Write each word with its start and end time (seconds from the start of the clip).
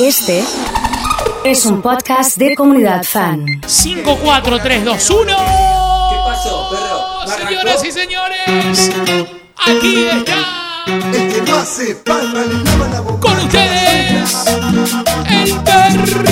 Este 0.00 0.44
es 1.44 1.64
un 1.66 1.80
podcast 1.82 2.36
de 2.36 2.54
comunidad 2.56 3.04
fan. 3.04 3.44
5, 3.66 4.18
4, 4.22 4.58
3, 4.60 4.84
2, 4.84 5.10
1. 5.10 5.20
¿Qué 5.26 6.16
pasó, 6.24 6.70
perro? 6.70 7.46
Señoras 7.46 7.84
y 7.84 7.92
señores, 7.92 8.90
aquí 9.56 10.06
está 10.06 10.86
El 11.12 11.32
que 11.32 11.42
no 11.50 11.56
hace 11.58 11.94
palma 11.96 12.40
le 12.40 12.64
lava 12.64 12.88
la 12.88 13.00
boca. 13.00 13.20
con 13.20 13.38
ustedes 13.38 14.44
el 15.30 15.54
perro. 15.62 16.24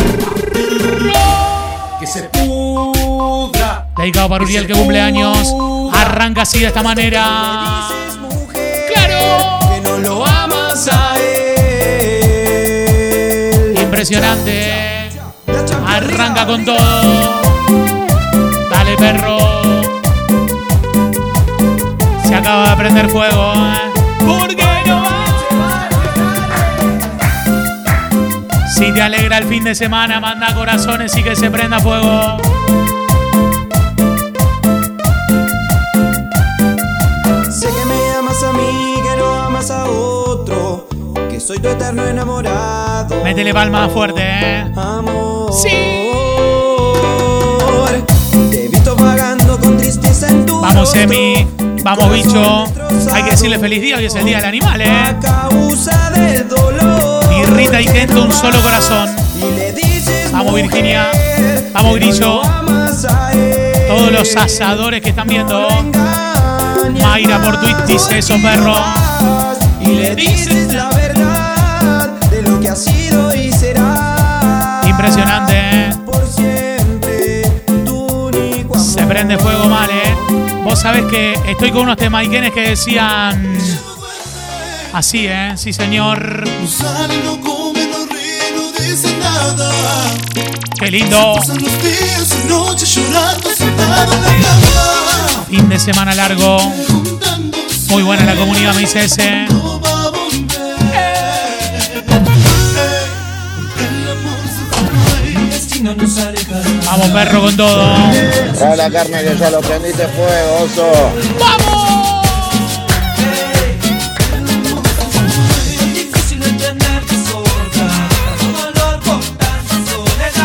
Que 2.01 2.07
se 2.07 2.23
pudra. 2.25 3.87
Dedicado 3.97 4.29
para 4.31 4.45
Uriel 4.45 4.67
que 4.67 4.73
cumple 4.73 5.01
años. 5.01 5.55
Arranca 5.93 6.43
así 6.43 6.61
de 6.61 6.67
esta 6.67 6.83
manera. 6.83 7.89
Arranca 15.87 16.47
con 16.47 16.65
todo. 16.65 16.79
Dale, 18.71 18.97
perro. 18.97 19.37
Se 22.25 22.35
acaba 22.35 22.71
de 22.71 22.77
prender 22.77 23.11
fuego. 23.11 23.53
¿eh? 23.55 23.93
¿Por 24.27 24.57
qué 24.57 24.65
no 24.87 25.03
Si 28.75 28.93
te 28.93 29.03
alegra 29.03 29.39
el 29.39 29.45
fin 29.45 29.65
de 29.65 29.75
semana, 29.75 30.21
manda 30.21 30.55
corazones 30.55 31.15
y 31.15 31.23
que 31.23 31.37
se 31.37 31.51
prenda 31.51 31.79
fuego. 31.79 32.39
Sé 37.51 37.67
que 37.67 37.85
me 37.85 38.11
amas 38.19 38.43
a 38.43 38.53
mí, 38.55 38.95
que 39.03 39.17
no 39.19 39.35
amas 39.35 39.71
a 39.71 39.85
otro. 39.85 40.28
Que 41.39 41.45
soy 41.45 41.59
tu 41.61 41.69
eterno 41.69 42.05
enamorado. 42.05 43.23
Métele 43.23 43.55
palmas 43.55 43.93
fuerte, 43.93 44.23
¿eh? 44.25 44.73
Amor. 44.75 45.53
Sí. 45.53 45.69
Te 48.51 48.65
he 48.65 48.69
visto 48.69 48.97
vagando 48.97 49.57
con 49.61 49.77
tristeza 49.77 50.27
en 50.27 50.45
tu 50.45 50.61
Vamos. 50.61 50.93
Emi. 50.97 51.47
Vamos, 51.85 52.13
bicho. 52.13 52.65
Hay 53.13 53.23
que 53.23 53.31
decirle 53.31 53.57
feliz 53.61 53.81
día, 53.81 53.99
hoy 53.99 54.07
es 54.07 54.17
el 54.17 54.25
día 54.25 54.39
del 54.39 54.47
animal, 54.47 54.81
¿eh? 54.81 54.89
A 54.91 55.21
causa 55.21 56.11
del 56.11 56.49
dolor. 56.49 57.25
Y 57.33 57.45
Rita 57.45 57.79
un 58.21 58.33
solo 58.33 58.61
corazón. 58.61 59.09
Y 59.37 59.57
le 59.57 59.73
dices, 59.75 60.33
Vamos, 60.33 60.57
Virginia. 60.57 61.07
Vamos, 61.73 61.95
Grillo. 61.95 62.43
Todos 63.87 64.11
los 64.11 64.37
asadores 64.37 65.01
que 65.01 65.11
están 65.11 65.29
viendo. 65.29 65.69
Mayra 67.01 67.41
por 67.41 67.61
Twitch 67.61 67.85
dice 67.87 68.19
eso, 68.19 68.35
perro. 68.43 68.75
Y 69.81 69.87
le 69.87 70.17
dices 70.17 70.75
la 70.75 70.98
Impresionante, 74.99 75.55
¿eh? 75.55 75.91
Se 78.77 79.07
prende 79.07 79.39
fuego 79.39 79.69
mal, 79.69 79.89
¿eh? 79.89 80.17
Vos 80.65 80.81
sabés 80.81 81.05
que 81.05 81.35
estoy 81.47 81.71
con 81.71 81.83
unos 81.83 81.97
temaiquenes 81.97 82.51
que 82.51 82.71
decían... 82.71 83.57
Así, 84.93 85.29
¿eh? 85.29 85.53
Sí, 85.57 85.73
señor. 85.73 86.43
Qué 90.81 90.91
lindo. 90.91 91.35
Fin 95.49 95.69
de 95.69 95.79
semana 95.79 96.13
largo. 96.17 96.59
Muy 97.91 98.03
buena 98.03 98.25
la 98.25 98.35
comunidad, 98.35 98.75
me 98.75 98.81
dice 98.81 99.05
ese. 99.05 99.47
Vamos, 106.87 107.09
perro, 107.11 107.43
con 107.43 107.57
todo. 107.57 107.95
Trae 108.57 108.77
la 108.77 108.91
carne 108.91 109.23
que 109.23 109.37
ya 109.37 109.51
lo 109.51 109.61
prendiste 109.61 110.07
fuego, 110.09 110.65
oso. 110.65 111.13
¡Vamos! 111.39 112.19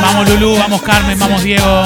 Vamos, 0.01 0.29
Lulú, 0.29 0.57
vamos, 0.57 0.81
Carmen, 0.81 1.17
vamos, 1.17 1.43
Diego. 1.43 1.83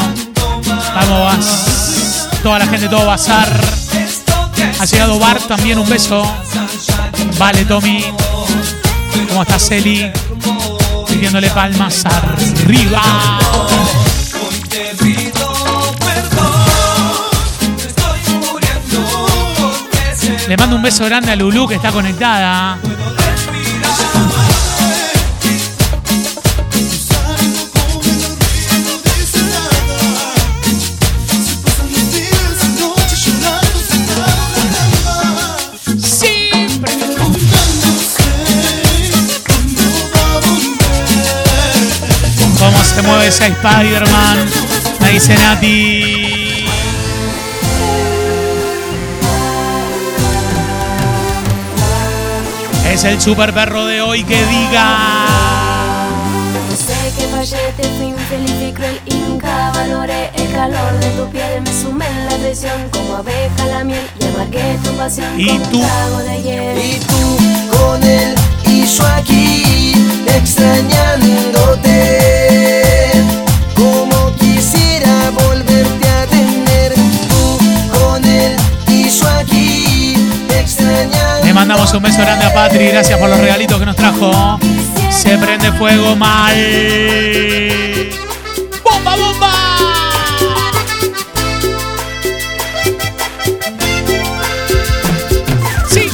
Vamos, 0.95 1.19
Bas. 1.25 2.29
Toda 2.41 2.59
la 2.59 2.67
gente, 2.67 2.87
todo 2.87 3.05
bazar. 3.05 3.49
Ha 4.79 4.85
llegado 4.85 5.19
Bart 5.19 5.47
también, 5.47 5.77
un 5.77 5.89
beso. 5.89 6.23
Vale, 7.37 7.65
Tommy. 7.65 8.03
¿Cómo 9.29 9.43
está 9.43 9.59
Celi? 9.59 10.11
Pidiéndole 11.07 11.49
palmas 11.49 12.05
arriba. 12.05 13.01
Le 20.47 20.55
mando 20.55 20.77
un 20.77 20.81
beso 20.81 21.03
grande 21.03 21.29
a 21.29 21.35
Lulú 21.35 21.67
que 21.67 21.75
está 21.75 21.91
conectada. 21.91 22.77
¿Cómo 42.57 42.83
se 42.83 43.01
mueve 43.01 43.27
ese 43.27 43.47
Spider-Man? 43.47 44.49
Me 45.01 45.09
dice 45.11 45.35
Nati. 45.35 46.06
Es 52.97 53.03
el 53.03 53.21
super 53.21 53.53
perro 53.53 53.85
de 53.85 54.01
hoy 54.01 54.23
que 54.23 54.43
diga. 54.47 56.07
Sé 56.75 56.95
que 57.15 57.27
fallé, 57.27 57.71
te 57.77 57.83
fui 57.89 58.07
infeliz 58.07 58.69
y 58.69 58.73
cruel 58.73 58.99
y 59.05 59.13
nunca 59.13 59.69
valoré 59.71 60.31
el 60.33 60.51
calor 60.51 60.97
de 60.99 61.07
tu 61.11 61.29
piel. 61.29 61.61
Me 61.61 61.71
sumé 61.79 62.07
en 62.07 62.25
la 62.25 62.35
traición 62.37 62.89
como 62.89 63.17
abeja 63.17 63.67
la 63.67 63.83
miel 63.83 64.01
y 64.19 64.25
amargué 64.25 64.79
tu 64.83 64.89
pasión 64.97 65.39
¿Y 65.39 65.47
como 65.47 65.69
tú? 65.69 65.77
un 65.77 65.83
trago 65.85 66.17
de 66.23 66.41
hiel. 66.41 66.75
Y 66.79 66.99
tú 67.01 67.37
con 67.77 68.01
él 68.03 68.33
y 68.65 68.83
yo 68.87 69.05
aquí 69.05 69.93
extrañándote. 70.35 72.36
Un 81.97 82.03
beso 82.03 82.19
grande 82.19 82.45
a 82.45 82.53
Patri. 82.53 82.87
Gracias 82.87 83.19
por 83.19 83.29
los 83.29 83.39
regalitos 83.39 83.79
que 83.79 83.85
nos 83.85 83.95
trajo. 83.95 84.59
Se 85.09 85.37
prende 85.37 85.71
fuego 85.73 86.15
mal. 86.15 86.55
¡Bomba, 88.83 89.15
bomba! 89.15 89.51
Sí. 95.89 96.11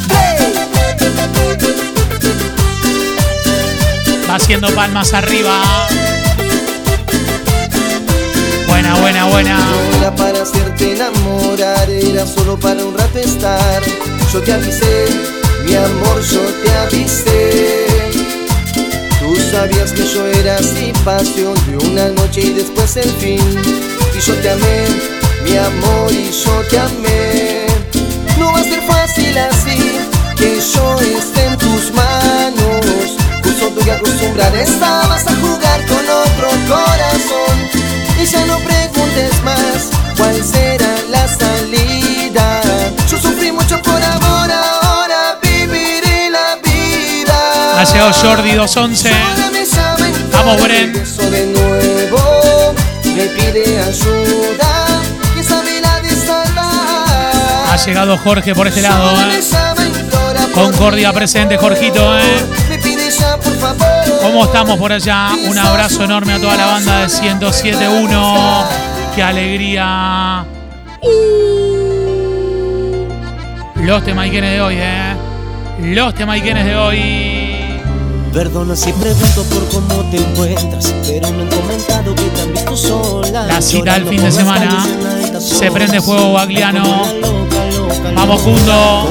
Va 4.30 4.36
haciendo 4.36 4.70
palmas 4.74 5.14
arriba. 5.14 5.62
Buena, 8.68 8.96
buena, 8.96 9.26
buena. 9.26 9.60
Era 10.00 10.16
para 10.16 10.44
hacerte 10.44 10.94
enamorar, 10.94 11.90
era 11.90 12.26
solo 12.26 12.58
para 12.58 12.84
un 12.84 12.98
rato 12.98 13.20
estar. 13.20 13.84
Yo 14.32 14.42
te 14.42 14.54
avisé, 14.54 15.43
mi 15.64 15.76
amor, 15.76 16.22
yo 16.22 16.42
te 16.64 16.72
avisé. 16.72 17.66
Tú 19.20 19.36
sabías 19.52 19.92
que 19.94 20.06
yo 20.06 20.26
era 20.28 20.56
así, 20.58 20.92
pasión 21.04 21.54
de 21.68 21.78
una 21.88 22.10
noche 22.10 22.42
y 22.42 22.54
después 22.54 22.98
el 22.98 23.10
fin. 23.12 23.40
Y 24.16 24.20
yo 24.20 24.34
te 24.36 24.50
amé, 24.50 24.86
mi 25.44 25.58
amor, 25.58 26.12
y 26.12 26.32
yo 26.32 26.62
te 26.70 26.80
amé. 26.80 27.66
No 28.38 28.52
va 28.52 28.60
a 28.60 28.64
ser 28.64 28.82
fácil 28.84 29.38
así, 29.38 29.80
que 30.38 30.60
yo 30.74 31.00
esté 31.18 31.46
en 31.46 31.58
tus 31.58 31.94
manos. 31.94 33.18
Justo 33.44 33.70
tú 33.70 33.84
que 33.84 33.92
acostumbrar 33.92 34.56
estabas 34.56 35.26
a 35.28 35.36
jugar 35.36 35.86
con 35.88 36.04
otro 36.26 36.50
corazón. 36.68 37.56
Y 38.22 38.26
ya 38.26 38.46
no 38.46 38.58
preguntes 38.60 39.44
más 39.44 39.90
cuál 40.18 40.44
será 40.44 40.73
Ha 47.84 47.86
llegado 47.86 48.14
Jordi 48.14 48.54
211. 48.54 49.10
Ahora 49.10 49.50
me 49.52 49.66
llama 49.66 50.08
y 50.08 50.32
Vamos, 50.32 50.64
Bren. 50.64 50.84
empezó 50.84 51.30
de 51.30 51.48
nuevo. 51.48 52.74
Me 53.04 53.26
pide 53.26 53.78
ayuda, 53.78 55.02
que 55.36 55.44
sabe 55.44 55.82
la 55.82 56.00
de 56.00 56.10
salvar. 56.16 57.68
Ha 57.74 57.76
llegado 57.86 58.18
Jorge 58.18 58.56
por 58.56 58.70
este 58.70 58.82
lado. 58.84 59.12
¿eh? 59.30 59.42
Concordia 60.54 61.12
presente. 61.12 61.58
Jorgito, 61.58 62.18
¿eh? 62.18 62.22
¿Cómo 64.22 64.46
estamos 64.46 64.80
por 64.80 64.94
allá? 64.94 65.32
Un 65.46 65.58
abrazo 65.58 66.06
enorme 66.06 66.36
a 66.36 66.40
toda 66.40 66.56
la 66.56 66.66
banda 66.68 67.00
de 67.00 67.10
1071. 67.10 68.64
¡Qué 69.14 69.24
alegría! 69.24 70.46
Los 73.76 74.06
temaiquenes 74.06 74.52
de 74.52 74.62
hoy, 74.62 74.76
¿eh? 74.80 75.16
Los 75.82 76.16
temaiquenes 76.16 76.64
de 76.66 76.76
hoy. 76.78 77.33
Perdona 78.34 78.76
si 78.76 78.92
pregunto 78.94 79.44
por 79.44 79.70
cómo 79.70 80.04
te 80.10 80.18
encuentras, 80.18 80.92
pero 81.06 81.32
me 81.34 81.44
han 81.44 81.50
comentado 81.50 82.16
que 82.16 82.24
te 82.24 82.42
han 82.42 82.52
visto 82.52 82.76
sola. 82.76 83.44
La 83.46 83.62
cita 83.62 83.94
del 83.94 84.06
llorando 84.06 84.10
fin 84.10 84.24
de 84.24 84.32
semana. 84.32 84.88
Se 85.40 85.72
prende 85.72 86.02
fuego 86.02 86.34
Bagliano. 86.34 87.04
Vamos, 88.16 88.44
niño 88.44 89.06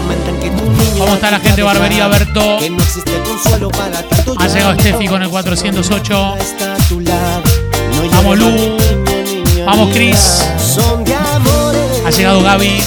¿Cómo 0.98 1.14
está 1.14 1.30
la 1.30 1.38
gente 1.38 1.56
de 1.56 1.62
Barbería 1.62 2.08
Berto? 2.08 2.58
Ha 4.38 4.48
llegado. 4.48 4.74
Steffi 4.80 5.06
con 5.06 5.22
el 5.22 5.30
408. 5.30 6.36
Está 6.40 6.74
a 6.74 6.76
tu 6.88 7.00
lado. 7.00 7.42
No 7.94 8.10
Vamos, 8.10 8.38
Lu. 8.38 8.76
Vamos. 9.64 9.92
Cris. 9.92 10.48
Ha 12.04 12.10
llegado 12.10 12.42
Gaby. 12.42 12.82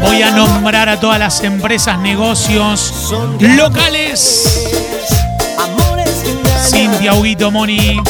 Voy 0.00 0.22
a 0.22 0.30
nombrar 0.30 0.88
a 0.88 0.98
todas 0.98 1.18
las 1.18 1.42
empresas, 1.42 1.98
negocios 1.98 3.12
locales. 3.40 4.68
Cintia, 6.68 7.14
Huguito, 7.14 7.50
Moni, 7.50 8.00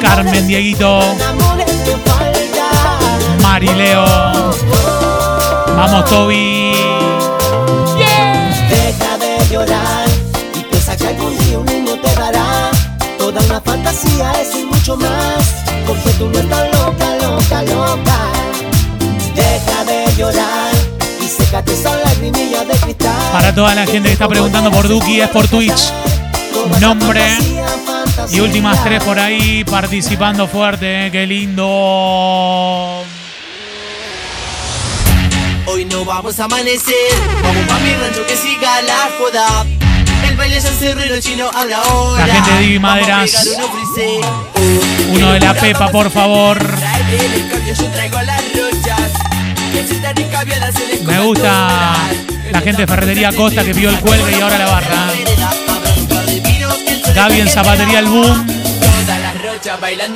Carmen, 0.00 0.46
Dieguito, 0.46 1.00
que 1.16 1.24
amores 1.24 1.66
que 1.66 1.96
faltan. 2.08 3.42
Mari, 3.42 3.68
Leo. 3.74 4.04
Vamos, 5.76 6.04
Toby. 6.06 6.72
Deja 8.70 9.18
de 9.18 9.46
llorar 9.50 10.08
y 10.58 10.62
piensa 10.64 10.96
que 10.96 11.08
algún 11.08 11.36
día 11.38 11.58
un 11.58 11.66
niño 11.66 11.94
te 12.00 12.14
dará 12.14 12.70
toda 13.18 13.40
una 13.42 13.60
fantasía, 13.60 14.32
eso 14.40 14.58
y 14.58 14.64
mucho 14.64 14.96
más. 14.96 15.64
Porque 15.86 16.10
tú 16.18 16.28
no 16.30 16.38
estás 16.38 16.64
loca, 16.72 17.16
loca, 17.22 17.62
loca. 17.62 18.18
Deja 19.34 19.75
de 19.75 19.75
llorar 20.16 20.72
y 21.20 21.28
sécate 21.28 21.72
esa 21.72 21.96
lagrimilla 21.96 22.64
de 22.64 22.74
cristal. 22.78 23.12
Para 23.32 23.54
toda 23.54 23.74
la 23.74 23.86
gente 23.86 24.08
que 24.08 24.12
está 24.12 24.28
preguntando 24.28 24.70
por 24.70 24.88
Duki, 24.88 25.20
es 25.20 25.28
por 25.28 25.46
Twitch. 25.48 25.92
Nombre. 26.80 27.38
Y 28.30 28.40
últimas 28.40 28.82
tres 28.82 29.02
por 29.04 29.18
ahí 29.18 29.64
participando 29.64 30.48
fuerte. 30.48 31.06
¿eh? 31.06 31.10
Qué 31.10 31.26
lindo. 31.26 33.04
Hoy 35.66 35.84
no 35.84 36.04
vamos 36.04 36.38
a 36.40 36.44
amanecer, 36.44 36.94
vamos 37.42 37.66
pa' 37.66 37.78
mi 37.80 37.92
rancho 37.94 38.24
que 38.26 38.36
siga 38.36 38.82
la 38.82 39.10
joda. 39.18 39.66
El 40.28 40.36
baile 40.36 40.60
ya 40.60 40.70
cerró 40.70 41.04
y 41.04 41.08
el 41.08 41.22
chino 41.22 41.50
habla 41.54 41.78
ahora. 41.82 42.26
La 42.26 42.34
gente 42.34 42.50
de 42.52 42.60
Divi 42.60 42.78
Maderas. 42.78 43.56
uno 45.12 45.32
de 45.32 45.40
la 45.40 45.54
Pepa, 45.54 45.88
por 45.88 46.10
favor. 46.10 46.58
Trae 46.58 47.34
el 47.34 47.50
cambio, 47.50 47.74
yo 47.74 47.86
traigo 47.90 48.22
las 48.22 48.42
rochas. 48.54 49.25
Me 51.04 51.20
gusta 51.20 51.94
la 52.50 52.60
gente 52.60 52.82
de 52.82 52.86
Ferretería 52.86 53.32
Costa 53.32 53.64
que 53.64 53.72
vio 53.72 53.90
el 53.90 53.98
cuelgue 54.00 54.38
y 54.38 54.40
ahora 54.40 54.58
la 54.58 54.66
barra. 54.66 55.06
Gaby 57.14 57.40
en 57.40 57.48
Zapatería 57.48 58.00
El 58.00 58.06
Boom. 58.06 58.46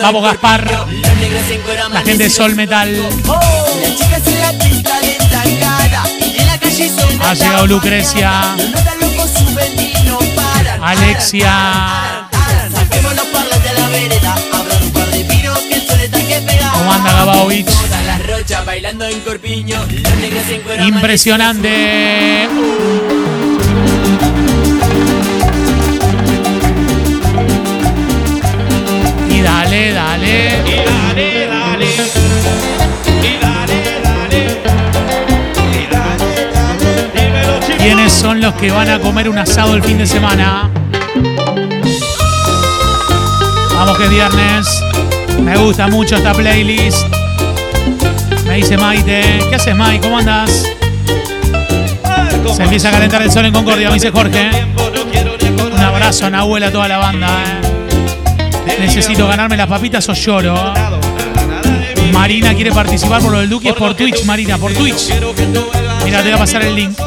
Vamos, 0.00 0.22
Gaspar. 0.22 0.86
La 1.92 2.02
gente 2.02 2.24
de 2.24 2.30
Sol 2.30 2.54
Metal. 2.54 3.08
Ha 7.22 7.34
llegado 7.34 7.66
Lucrecia. 7.66 8.56
Alexia. 10.82 12.28
¿Cómo 16.72 16.92
anda 16.92 17.12
Gabovich? 17.12 17.89
Bailando 18.64 19.04
en 19.04 19.20
corpiño. 19.20 19.76
Los 19.78 20.16
negros 20.16 20.48
en 20.48 20.62
cuero 20.62 20.84
Impresionante. 20.84 22.48
Y 29.30 29.40
dale, 29.42 29.92
dale. 29.92 30.50
¿Quiénes 37.78 38.12
son 38.12 38.40
los 38.40 38.54
que 38.54 38.70
van 38.70 38.88
a 38.88 38.98
comer 39.00 39.28
un 39.28 39.38
asado 39.38 39.76
el 39.76 39.82
fin 39.82 39.98
de 39.98 40.06
semana? 40.06 40.70
Vamos 43.74 43.98
que 43.98 44.04
es 44.04 44.10
viernes. 44.10 44.66
Me 45.42 45.56
gusta 45.58 45.88
mucho 45.88 46.16
esta 46.16 46.32
playlist. 46.32 47.19
Dice 48.60 48.76
Maite. 48.76 49.22
¿Qué 49.48 49.54
haces, 49.54 49.74
Mike? 49.74 50.00
¿Cómo 50.02 50.18
andas? 50.18 50.66
Se 52.54 52.62
empieza 52.62 52.90
a 52.90 52.92
calentar 52.92 53.22
el 53.22 53.30
sol 53.32 53.46
en 53.46 53.54
Concordia, 53.54 53.88
me 53.88 53.94
dice 53.94 54.10
Jorge. 54.10 54.50
Un 55.72 55.80
abrazo 55.80 56.26
a 56.26 56.30
Nahuel 56.30 56.64
a 56.64 56.70
toda 56.70 56.86
la 56.86 56.98
banda. 56.98 57.26
eh. 58.66 58.76
Necesito 58.80 59.26
ganarme 59.26 59.56
las 59.56 59.66
papitas 59.66 60.06
o 60.10 60.12
lloro. 60.12 60.74
Marina 62.12 62.54
quiere 62.54 62.70
participar 62.70 63.22
por 63.22 63.32
lo 63.32 63.38
del 63.38 63.48
Duque. 63.48 63.70
Es 63.70 63.74
por 63.74 63.94
Twitch, 63.94 64.24
Marina, 64.26 64.58
por 64.58 64.74
Twitch. 64.74 65.08
Mira, 66.04 66.18
te 66.18 66.24
voy 66.24 66.32
a 66.32 66.38
pasar 66.38 66.62
el 66.62 66.74
link. 66.74 66.98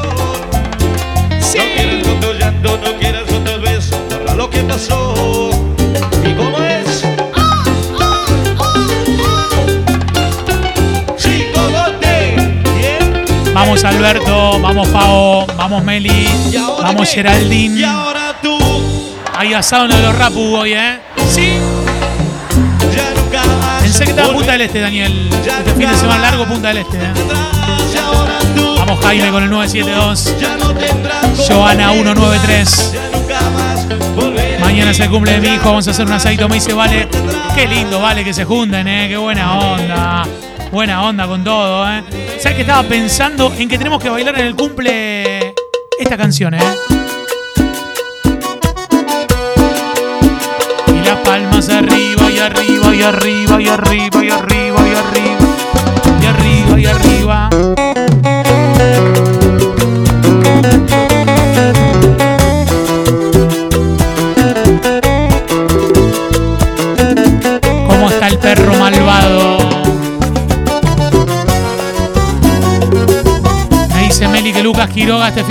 Sí. 1.40 1.60
No 1.60 1.66
quieras 1.76 2.08
con 2.08 2.20
tu 2.20 2.34
llanto, 2.34 2.80
no 2.84 3.00
quieras 3.00 3.24
con 3.30 3.44
tus 3.44 3.62
besos, 3.62 4.00
borra 4.10 4.34
lo 4.34 4.50
que 4.50 4.58
pasó. 4.64 5.53
Vamos 13.64 13.86
Alberto, 13.86 14.60
vamos 14.60 14.90
Pao, 14.90 15.48
vamos 15.56 15.82
Meli, 15.86 16.28
¿Y 16.52 16.58
ahora 16.58 16.90
vamos? 16.90 17.10
Geraldine. 17.10 17.80
Y 17.80 17.84
ahora 17.86 18.36
tú, 18.42 18.58
Hay 19.38 19.54
asado 19.54 19.86
en 19.86 20.02
los 20.04 20.14
Rapu 20.18 20.58
hoy, 20.58 20.74
¿eh? 20.74 21.00
Sí. 21.30 21.60
ya 22.94 23.22
nunca 23.22 23.42
más. 23.62 23.82
Pensé 23.82 24.04
que 24.04 24.10
estaba 24.10 24.34
Punta 24.34 24.52
del 24.52 24.62
Este, 24.64 24.82
Daniel. 24.82 25.30
Este 25.32 25.72
fin 25.76 25.90
de 25.90 25.96
semana 25.96 26.24
largo, 26.24 26.46
Punta 26.46 26.68
del 26.68 26.80
Este. 26.80 26.98
¿eh? 26.98 27.14
Vamos 28.80 29.00
Jaime 29.00 29.32
con 29.32 29.44
el 29.44 29.50
972. 29.50 30.42
ya 30.42 30.58
no 30.58 30.74
tendrás 30.76 31.48
Joana 31.48 31.88
compañía. 31.88 32.14
193. 32.14 32.92
Ya 32.94 33.18
nunca 33.18 33.40
más 33.52 33.88
volverás. 34.14 34.60
Mañana 34.60 34.92
es 34.92 35.00
el 35.00 35.10
cumple 35.10 35.32
de 35.32 35.40
mi 35.40 35.48
hijo, 35.56 35.70
vamos 35.70 35.88
a 35.88 35.92
hacer 35.92 36.06
un 36.06 36.12
asadito. 36.12 36.50
Me 36.50 36.56
dice, 36.56 36.74
vale, 36.74 37.08
qué 37.56 37.66
lindo, 37.66 38.02
vale, 38.02 38.26
que 38.26 38.34
se 38.34 38.44
junten, 38.44 38.86
¿eh? 38.90 39.08
Qué 39.08 39.16
buena 39.16 39.58
onda. 39.58 40.28
Buena 40.70 41.04
onda 41.04 41.28
con 41.28 41.46
todo, 41.46 41.90
¿eh? 41.90 42.04
¿Sabes 42.44 42.58
que 42.58 42.62
estaba 42.64 42.84
pensando 42.84 43.54
en 43.58 43.70
que 43.70 43.78
tenemos 43.78 44.04
que 44.04 44.10
bailar 44.10 44.38
en 44.38 44.48
el 44.48 44.54
cumple 44.54 45.56
esta 45.98 46.18
canción, 46.18 46.54
¿eh? 46.54 46.60
Y 50.88 51.06
las 51.06 51.20
palmas 51.20 51.70
arriba 51.70 52.30
y 52.30 52.40
arriba 52.40 52.94
y 52.94 53.02
arriba 53.02 53.62
y 53.62 53.68
arriba 53.70 54.26
y 54.26 54.30
arriba 54.30 54.43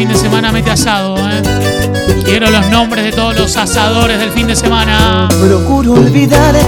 fin 0.02 0.08
de 0.08 0.16
semana 0.16 0.50
mete 0.50 0.68
asado, 0.68 1.16
¿eh? 1.16 1.40
Quiero 2.24 2.50
los 2.50 2.66
nombres 2.70 3.04
de 3.04 3.12
todos 3.12 3.38
los 3.38 3.56
asadores 3.56 4.18
del 4.18 4.32
fin 4.32 4.48
de 4.48 4.56
semana. 4.56 5.28
Procuro 5.40 5.92
olvidarte, 5.92 6.58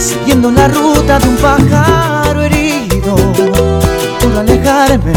siguiendo 0.00 0.50
la 0.50 0.66
ruta 0.66 1.20
de 1.20 1.28
un 1.28 1.36
pájaro 1.36 2.42
herido. 2.42 3.14
Por 4.20 4.36
alejarme 4.36 5.12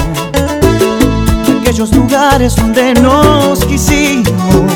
de 1.47 1.59
aquellos 1.59 1.91
lugares 1.91 2.55
donde 2.55 2.93
nos 2.93 3.65
quisimos. 3.65 4.71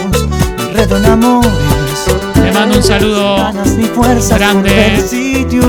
Enredo 0.68 0.98
en 0.98 1.06
amores, 1.06 1.52
Le 2.50 2.56
mando 2.56 2.78
un 2.78 2.84
saludo 2.84 3.36
grande 4.36 5.04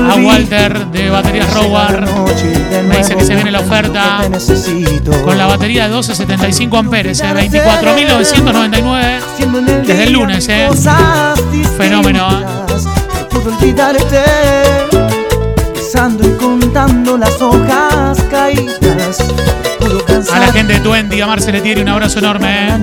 a. 0.09 0.15
Walter 0.15 0.87
de 0.87 1.11
Baterías 1.11 1.53
la 1.53 1.53
Robar 1.53 2.07
Me 2.87 2.97
dice 2.97 3.15
que 3.15 3.23
se 3.23 3.35
viene 3.35 3.51
la 3.51 3.59
oferta 3.59 4.21
con 5.23 5.37
la 5.37 5.45
batería 5.45 5.83
de 5.83 5.89
1275 5.89 6.77
amperes, 6.77 7.19
¿eh? 7.19 7.25
24.999. 7.25 9.19
Haciendo 9.21 9.59
en 9.59 9.69
el 9.69 9.85
Desde 9.85 10.03
el 10.05 10.13
lunes, 10.13 10.49
¿eh? 10.49 10.69
Fenómeno, 11.77 12.27
¿eh? 12.31 12.45
Caídas 18.31 19.19
la 20.39 20.51
gente 20.51 20.73
de 20.73 20.79
Twenty, 20.79 21.21
a 21.21 21.27
Marce 21.27 21.51
le 21.51 21.61
tiene 21.61 21.81
un 21.81 21.89
abrazo 21.89 22.17
enorme. 22.17 22.69
La 22.69 22.75
¿eh? 22.75 22.79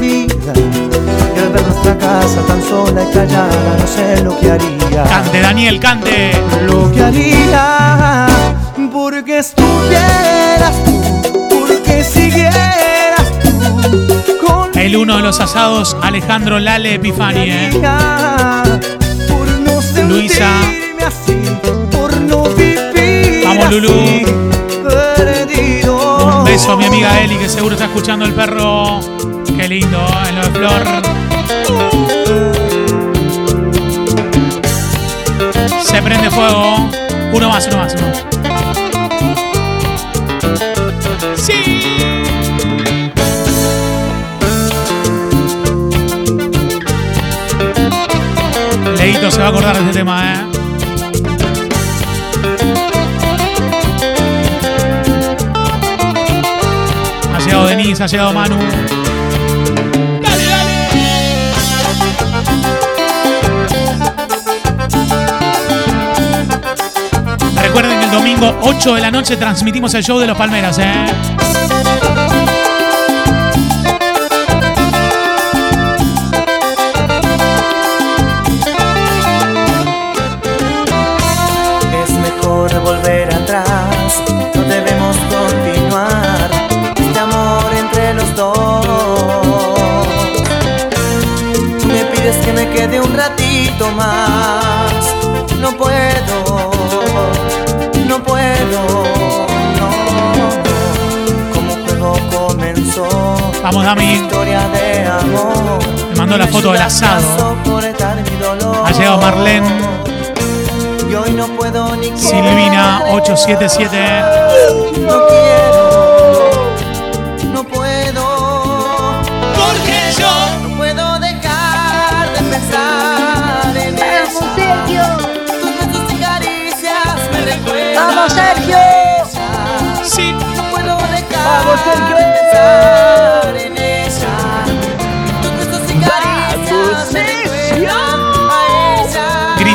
vida 0.00 0.87
Y 1.36 1.38
al 1.38 1.48
ver 1.50 1.62
nuestra 1.66 1.96
casa 1.98 2.40
tan 2.46 2.62
sola 2.62 3.02
y 3.02 3.12
callada 3.14 3.76
No 3.78 3.86
sé 3.86 4.22
lo 4.22 4.38
que 4.38 4.50
haría 4.50 5.04
Cante, 5.04 5.40
Daniel, 5.40 5.80
cante. 5.80 6.32
Lo 6.66 6.90
que 6.92 7.02
haría 7.02 8.26
Porque 8.92 9.38
estuvieras 9.38 10.74
tú 10.84 11.22
Porque 11.48 12.04
siguieras 12.04 13.26
tú 13.42 14.46
Con 14.46 14.78
El 14.78 14.96
uno 14.96 15.16
de 15.16 15.22
los 15.22 15.40
asados, 15.40 15.96
Alejandro 16.02 16.58
Lale 16.58 16.94
Epifani. 16.94 17.50
¿eh? 17.50 17.70
Por 19.28 19.48
no 19.60 19.80
Luisa. 20.08 20.50
así 21.06 21.34
Por 21.90 22.20
no 22.20 22.44
vivir 22.50 23.42
Vamos, 23.44 23.64
así, 23.66 24.24
Perdido 25.26 26.38
Un 26.38 26.44
beso 26.44 26.72
a 26.72 26.76
mi 26.76 26.84
amiga 26.84 27.20
Eli, 27.20 27.36
que 27.36 27.48
seguro 27.48 27.74
está 27.74 27.86
escuchando 27.86 28.24
el 28.24 28.32
perro. 28.34 29.00
Lindo, 29.68 30.06
en 30.26 30.34
lo 30.34 30.42
de 30.42 30.50
Flor. 30.50 30.82
Se 35.82 36.00
prende 36.00 36.30
fuego. 36.30 36.88
Uno 37.34 37.50
más, 37.50 37.66
uno 37.66 37.76
más, 37.76 37.94
uno 37.94 38.06
más. 38.06 38.24
Sí. 41.36 41.52
Leito 48.96 49.30
se 49.30 49.38
va 49.38 49.44
a 49.44 49.48
acordar 49.50 49.76
de 49.76 49.80
este 49.82 49.98
tema, 49.98 50.32
¿eh? 50.32 50.46
Ha 57.34 57.38
llegado 57.44 57.66
Denise, 57.66 58.02
ha 58.02 58.06
llegado 58.06 58.32
Manu. 58.32 58.97
El 68.08 68.12
domingo 68.12 68.58
8 68.62 68.94
de 68.94 69.00
la 69.00 69.10
noche 69.10 69.36
transmitimos 69.36 69.92
el 69.94 70.02
show 70.02 70.18
de 70.18 70.26
los 70.26 70.36
Palmeras, 70.36 70.78
¿eh? 70.78 71.67
Vamos, 103.70 103.84
Dami. 103.84 104.26
Me 106.10 106.16
mandó 106.16 106.38
la 106.38 106.46
foto 106.46 106.72
del 106.72 106.80
asado. 106.80 107.54
Ha 108.82 108.90
llegado 108.92 109.18
Marlene. 109.18 109.68
Silvina 112.16 113.02
877. 113.10 115.27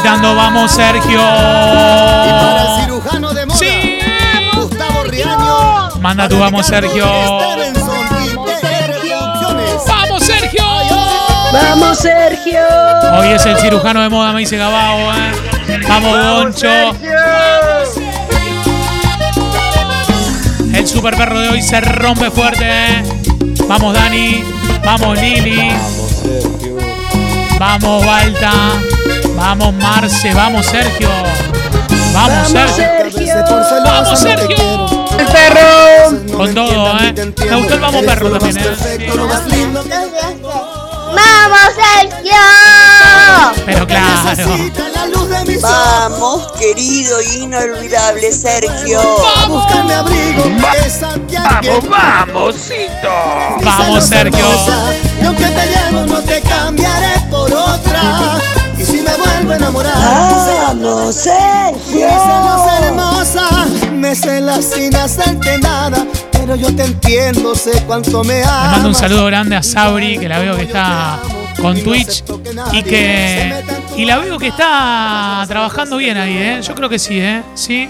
Gritando, 0.04 0.36
vamos, 0.36 0.70
Sergio. 0.70 1.18
Para 1.18 2.76
el 2.76 2.84
cirujano 2.84 3.34
de 3.34 3.46
moda, 3.46 3.58
Sí. 3.58 4.00
Gustavo 4.54 5.04
Riaño. 5.06 5.90
Manda 6.02 6.28
tú, 6.28 6.40
vamos, 6.40 6.68
Sergio. 6.68 7.06
Y. 7.06 8.34
¡Vamos, 9.88 10.24
Sergio! 10.26 10.66
Vamos, 11.54 11.98
Sergio. 12.00 12.60
Hoy 13.18 13.28
es 13.30 13.46
el 13.46 13.58
cirujano 13.60 14.02
de 14.02 14.10
moda, 14.10 14.34
me 14.34 14.42
dice 14.42 14.58
Gabao, 14.58 15.00
¿eh? 15.14 15.32
Vamos, 15.88 16.18
Goncho. 16.18 16.98
El 20.74 20.86
super 20.86 21.16
perro 21.16 21.40
de 21.40 21.48
hoy 21.48 21.62
se 21.62 21.80
rompe 21.80 22.30
fuerte, 22.30 22.66
¿eh? 22.66 23.04
Vamos, 23.70 23.94
Dani. 23.94 24.44
Vamos, 24.84 25.18
Lili. 25.18 25.72
Vamos, 27.58 28.06
Balta. 28.06 28.52
Vamos, 29.44 29.74
Marce. 29.74 30.34
Vamos, 30.34 30.66
Sergio. 30.66 31.10
Vamos, 32.14 32.48
Sergio. 32.48 32.86
Vamos, 33.84 34.18
Sergio. 34.18 34.56
El 35.20 35.26
perro. 35.26 36.38
Con 36.38 36.54
todo, 36.56 36.98
¿eh? 37.00 37.14
Me 37.14 37.56
gustó 37.58 37.74
el 37.74 37.80
vamos 37.82 38.04
perro 38.04 38.40
también, 38.40 38.58
¿eh? 38.58 39.12
Vamos, 41.14 41.74
Sergio. 41.76 42.42
Pero 43.66 43.86
claro. 43.86 44.38
Vamos, 45.62 46.52
querido 46.54 47.20
e 47.20 47.36
inolvidable 47.40 48.32
Sergio. 48.32 49.02
Buscarme 49.50 49.94
abrigo 49.94 50.44
de 50.46 50.90
Santiago. 50.90 51.82
Vamos, 51.90 52.56
Sergio. 54.06 54.46
Y 55.22 55.26
aunque 55.26 55.46
te 55.48 55.66
llevo, 55.68 56.06
no 56.06 56.20
te 56.22 56.40
cambiaré 56.40 57.20
por 57.30 57.52
otra. 57.54 58.40
Me 59.60 59.70
vuelvo 59.70 59.80
a 59.80 59.94
enamorar, 59.94 60.76
Vamos, 60.76 61.06
me 61.08 61.14
Sergio. 61.14 62.10
celas 62.10 62.82
hermosa, 62.82 63.66
me 63.94 64.16
celas 64.16 64.66
sin 64.66 64.96
hacerte 64.96 65.58
nada. 65.60 66.06
Pero 66.32 66.56
yo 66.56 66.76
te 66.76 66.84
entiendo, 66.84 67.56
sé 67.56 67.72
cuánto 67.88 68.24
me 68.24 68.36
Le 68.40 68.44
amas. 68.44 68.72
mando 68.72 68.90
un 68.90 68.96
saludo 68.96 69.26
grande 69.28 69.56
a 69.56 69.64
Sabri, 69.64 70.18
que 70.18 70.28
la 70.28 70.40
veo 70.40 70.56
que 70.58 70.64
está 70.64 71.20
con 71.62 71.80
Twitch 71.82 72.24
y 72.74 72.84
que 72.84 73.64
y 73.96 74.06
la 74.06 74.18
veo 74.18 74.38
que 74.40 74.48
está 74.48 75.46
trabajando 75.48 75.98
bien 75.98 76.18
ahí, 76.18 76.36
¿eh? 76.36 76.62
Yo 76.62 76.74
creo 76.76 76.90
que 76.90 77.00
sí, 77.00 77.20
¿eh? 77.20 77.44
Sí. 77.56 77.88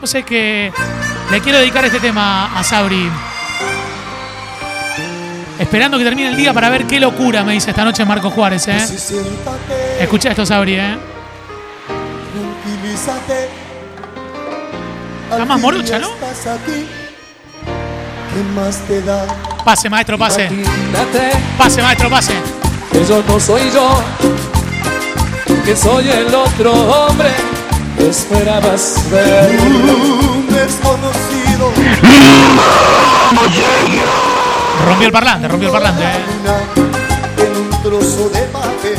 No 0.00 0.06
sé 0.06 0.24
que 0.24 0.70
le 1.30 1.40
quiero 1.40 1.58
dedicar 1.58 1.84
este 1.86 2.00
tema 2.00 2.58
a 2.58 2.62
Sabri. 2.62 3.10
Esperando 5.58 5.98
que 5.98 6.04
termine 6.04 6.28
el 6.28 6.36
día 6.36 6.52
para 6.52 6.68
ver 6.68 6.86
qué 6.86 7.00
locura 7.00 7.42
me 7.42 7.54
dice 7.54 7.70
esta 7.70 7.84
noche 7.84 8.04
Marco 8.04 8.30
Juárez, 8.30 8.68
¿eh? 8.68 8.84
Escucha 10.00 10.30
esto, 10.30 10.44
Sabri, 10.44 10.74
¿eh? 10.74 10.98
tranquilízate. 12.64 13.48
Está 15.30 15.44
más 15.44 15.60
ya 15.84 15.98
¿no? 15.98 16.10
Pase, 19.64 19.88
maestro, 19.88 20.18
pase. 20.18 20.48
Pase, 21.58 21.82
maestro, 21.82 22.10
pase. 22.10 22.34
que 22.92 23.04
yo 23.04 23.22
no 23.26 23.40
soy 23.40 23.70
yo, 23.72 24.02
que 25.64 25.74
soy 25.74 26.08
el 26.08 26.34
otro 26.34 26.72
hombre 26.72 27.30
esperabas 27.98 29.10
ver. 29.10 29.58
Un 29.60 30.46
desconocido. 30.48 31.72
Rompió 34.84 35.06
el 35.06 35.12
parlante, 35.12 35.48
rompió 35.48 35.68
el 35.68 35.72
parlante, 35.72 36.04
en 37.38 37.56
un 37.56 37.70
trozo 37.82 38.28
de 38.30 38.40
papel. 38.42 38.96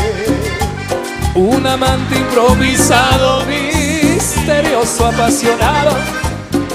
Un 1.35 1.67
amante 1.67 2.15
improvisado, 2.17 3.43
misterioso, 3.45 5.05
apasionado, 5.05 5.95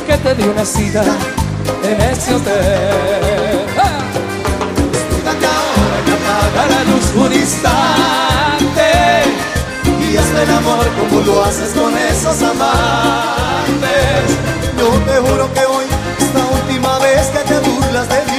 que 0.06 0.16
te 0.16 0.34
dio 0.34 0.52
una 0.52 0.64
cita 0.64 1.02
en 1.82 2.00
ese 2.00 2.34
hotel. 2.34 3.58
Apaga 6.12 6.66
la 6.68 6.84
luz 6.84 7.06
un 7.16 7.32
instante 7.32 8.90
y 10.00 10.16
hazme 10.16 10.42
el 10.42 10.50
amor 10.50 10.86
como 11.00 11.20
lo 11.22 11.44
haces 11.44 11.70
con 11.74 11.96
esos 11.96 12.42
amantes. 12.42 14.24
Yo 14.78 14.88
te 15.06 15.18
juro 15.20 15.52
que 15.52 15.60
hoy 15.60 15.86
es 16.18 16.34
la 16.34 16.44
última 16.46 16.98
vez 16.98 17.26
que 17.28 17.38
te 17.40 17.58
burlas 17.58 18.08
de 18.08 18.24
mí. 18.26 18.31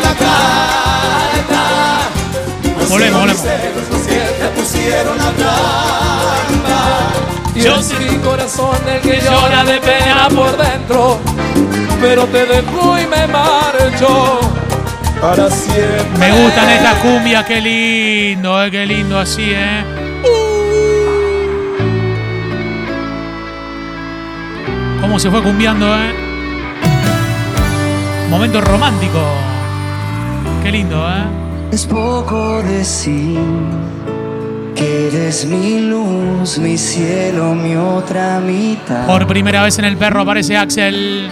La 0.00 0.14
carta. 0.14 1.62
Los 2.78 2.90
que 2.90 4.18
te 4.40 4.48
pusieron. 4.56 5.16
Y 7.54 7.60
Yo 7.60 7.76
es 7.76 7.86
sé- 7.86 7.98
mi 8.00 8.16
corazón 8.18 8.76
el 8.88 9.00
que 9.00 9.20
llora 9.20 9.64
de 9.64 9.80
pena 9.80 10.28
por 10.34 10.56
dentro. 10.56 11.20
Pero 12.00 12.24
te 12.26 12.44
dejo 12.46 12.98
y 12.98 13.06
me 13.06 13.26
marcho 13.28 14.40
para 15.20 15.48
siempre. 15.50 16.18
Me 16.18 16.32
gustan 16.32 16.68
estas 16.70 16.94
cumbias, 16.98 17.44
qué 17.46 17.60
lindo, 17.60 18.62
eh, 18.62 18.70
qué 18.70 18.84
lindo 18.86 19.18
así, 19.18 19.52
eh. 19.54 19.84
Cómo 25.00 25.18
se 25.18 25.30
fue 25.30 25.42
cumbiando, 25.42 25.86
eh. 25.96 26.12
Momento 28.30 28.60
romántico. 28.60 29.20
Qué 30.64 30.72
lindo, 30.72 31.06
eh. 31.06 31.24
Es 31.72 31.84
poco 31.84 32.62
decir 32.62 33.38
que 34.74 35.08
eres 35.08 35.44
mi 35.44 35.78
luz, 35.78 36.58
mi 36.58 36.78
cielo, 36.78 37.54
mi 37.54 37.76
otra 37.76 38.40
mitad. 38.40 39.06
Por 39.06 39.26
primera 39.26 39.62
vez 39.62 39.78
en 39.78 39.84
el 39.84 39.98
perro 39.98 40.22
aparece 40.22 40.56
Axel 40.56 41.28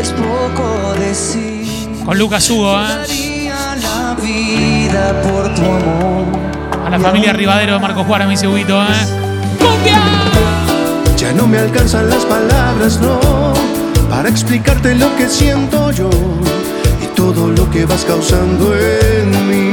Es 0.00 0.10
poco 0.10 0.94
decir 0.98 1.68
con 2.04 2.18
Lucas 2.18 2.50
Hugo, 2.50 2.76
eh. 2.76 2.88
daría 2.88 3.76
la 3.76 4.16
vida 4.20 5.22
por 5.22 5.54
tu 5.54 5.62
amor. 5.62 6.26
A 6.86 6.90
la 6.90 6.98
familia 6.98 7.32
Rivadero 7.32 7.74
de 7.74 7.78
Marco 7.78 8.02
Juárez, 8.02 8.26
me 8.26 8.32
dice 8.32 8.48
Huguito, 8.48 8.82
eh. 8.82 8.86
Ya 11.16 11.32
no 11.34 11.46
me 11.46 11.58
alcanzan 11.58 12.10
las 12.10 12.24
palabras, 12.24 12.98
no, 13.00 13.20
para 14.10 14.28
explicarte 14.28 14.96
lo 14.96 15.14
que 15.14 15.28
siento 15.28 15.92
yo 15.92 16.10
todo 17.18 17.50
lo 17.50 17.68
que 17.68 17.84
vas 17.84 18.04
causando 18.04 18.64
en 18.78 19.28
mí. 19.50 19.72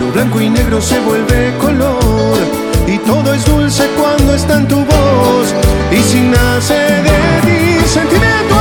Lo 0.00 0.10
blanco 0.12 0.40
y 0.40 0.48
negro 0.48 0.80
se 0.80 0.98
vuelve 1.00 1.52
color 1.58 2.38
y 2.86 2.96
todo 3.10 3.34
es 3.34 3.44
dulce 3.44 3.84
cuando 3.98 4.34
está 4.34 4.56
en 4.56 4.66
tu 4.66 4.78
voz 4.78 5.46
y 5.92 6.00
si 6.10 6.20
nace 6.22 6.80
de 7.06 7.18
ti 7.44 7.86
sentimiento 7.86 8.54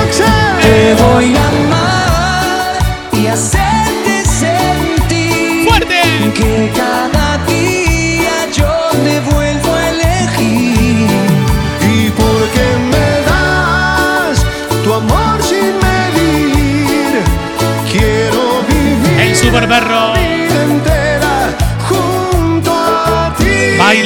Te 0.61 0.91
Axel. 0.91 0.97
voy 1.01 1.35
a 1.37 1.47
amar 1.47 2.08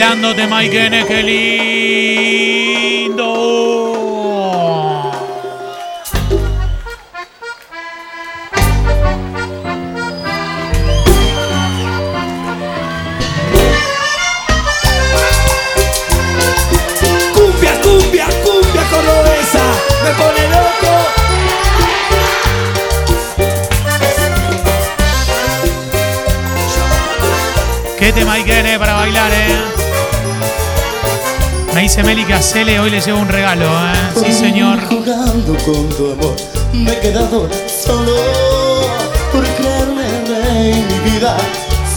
Bailándote, 0.03 0.43
Maikene, 0.47 1.05
qué 1.05 1.23
lindo. 1.23 1.53
Cumbia, 17.33 17.81
cumbia, 17.81 18.27
cumbia 18.43 18.83
cordobesa, 18.91 19.63
me 20.03 20.11
pone 20.19 20.43
loco. 20.49 20.91
¿Qué 27.97 28.11
te 28.11 28.25
Maikene 28.25 28.77
para 28.77 28.95
bailar, 28.95 29.31
eh? 29.31 29.82
Dice 31.83 32.01
Meli 32.01 32.23
que 32.23 32.33
a 32.33 32.41
Cele 32.41 32.79
hoy 32.79 32.89
le 32.89 33.01
llevo 33.01 33.19
un 33.19 33.27
regalo, 33.27 33.65
eh. 33.65 33.93
Sí, 34.15 34.31
señor. 34.31 34.79
Jugando 34.87 35.53
con 35.65 35.89
tu 35.89 36.13
amor, 36.13 36.33
me 36.71 36.93
he 36.93 36.99
quedado 37.01 37.49
solo 37.67 38.15
por 39.33 39.43
creerme 39.43 40.05
rey. 40.25 40.85
Mi 40.87 41.11
vida 41.11 41.35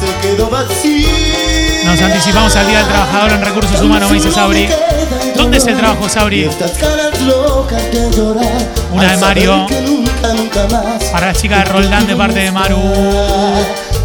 se 0.00 0.26
quedó 0.26 0.50
vacía. 0.50 1.06
Nos 1.84 2.02
anticipamos 2.02 2.56
al 2.56 2.66
Día 2.66 2.78
del 2.78 2.88
Trabajador 2.88 3.30
en 3.30 3.42
Recursos 3.42 3.80
Humanos, 3.80 4.10
me 4.10 4.16
dice 4.16 4.32
Sabri. 4.32 4.68
¿Dónde 5.36 5.58
es 5.58 5.66
el 5.68 5.76
trabajo, 5.76 6.08
llorar. 8.10 8.68
Una 8.90 9.12
de 9.12 9.16
Mario. 9.18 9.66
Para 11.12 11.26
la 11.28 11.32
chica 11.32 11.58
de 11.58 11.64
Roldán 11.66 12.08
de 12.08 12.16
parte 12.16 12.40
de 12.40 12.50
Maru. 12.50 12.82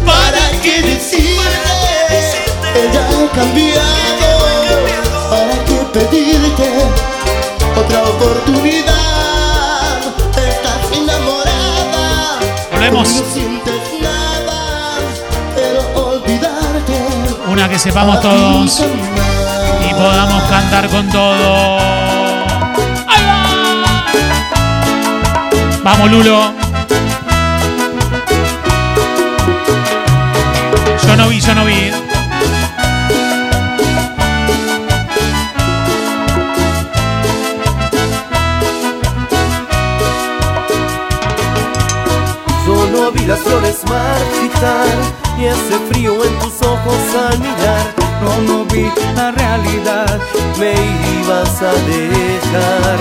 ¿Para 0.06 0.48
qué 0.62 0.80
decirle? 0.80 1.42
Ella 2.72 3.04
ha 3.04 3.34
cambiado. 3.34 3.82
¿Para 3.82 4.06
qué 4.06 4.11
pedirte 5.92 6.72
otra 7.78 8.02
oportunidad? 8.02 9.98
Estás 10.30 10.90
enamorada. 10.92 12.38
Volvemos. 12.72 13.08
No 13.08 13.24
sientes 13.32 13.82
nada, 14.00 14.98
pero 15.54 15.80
olvidarte. 15.94 16.96
Una 17.48 17.68
que 17.68 17.78
sepamos 17.78 18.20
todos 18.20 18.82
y 19.88 19.94
podamos 19.94 20.42
cantar 20.44 20.88
con 20.88 21.08
todo. 21.10 21.78
¡Ahí 23.08 23.24
va! 23.26 24.12
Vamos, 25.84 26.10
Lulo. 26.10 26.52
Yo 31.06 31.16
no 31.16 31.28
vi, 31.28 31.40
yo 31.40 31.54
no 31.54 31.64
vi. 31.66 32.11
Vi 43.72 43.78
las 43.78 43.78
flores 43.78 43.84
marchitar 43.88 44.86
y 45.38 45.44
ese 45.46 45.78
frío 45.90 46.24
en 46.24 46.38
tus 46.38 46.66
ojos 46.66 46.96
al 47.30 47.38
mirar. 47.38 47.94
No, 48.22 48.40
no 48.42 48.64
vi 48.66 48.90
la 49.16 49.30
realidad, 49.32 50.20
me 50.58 50.72
ibas 51.20 51.62
a 51.62 51.72
dejar. 51.88 52.98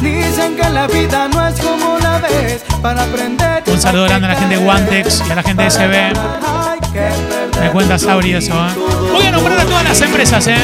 Dicen 0.00 0.56
que 0.56 0.68
la 0.70 0.86
vida 0.86 1.28
no 1.28 1.46
es 1.46 1.60
como 1.60 1.98
la 1.98 2.18
ves 2.18 2.64
para 2.80 3.04
aprender. 3.04 3.62
Un 3.66 3.80
saludo 3.80 4.04
grande 4.04 4.26
a 4.26 4.30
la 4.30 4.36
gente 4.36 4.56
de 4.58 4.64
Wantex 4.64 5.22
y 5.26 5.32
a 5.32 5.34
la 5.34 5.42
gente 5.42 5.62
de 5.62 5.70
SB. 5.70 6.12
Me 7.60 7.70
cuenta 7.70 7.98
Sabri 7.98 8.34
eso, 8.34 8.52
¿eh? 8.52 8.70
Voy 9.12 9.26
a 9.26 9.32
nombrar 9.32 9.60
a 9.60 9.64
todas 9.64 9.84
las 9.84 10.00
empresas, 10.00 10.46
¿eh? 10.46 10.56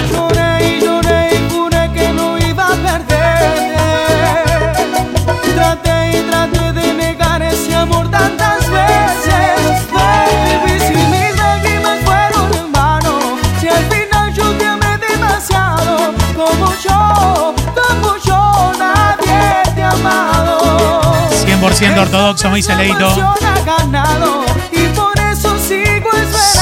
100% 21.61 21.99
ortodoxo, 21.99 22.49
me 22.49 22.57
dice 22.57 22.75
Leito. 22.75 23.14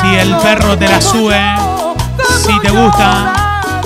Si 0.01 0.07
el 0.17 0.35
perro 0.39 0.77
te 0.77 0.89
la 0.89 1.01
sube, 1.01 1.41
si 2.45 2.59
te 2.61 2.71
gusta, 2.71 3.81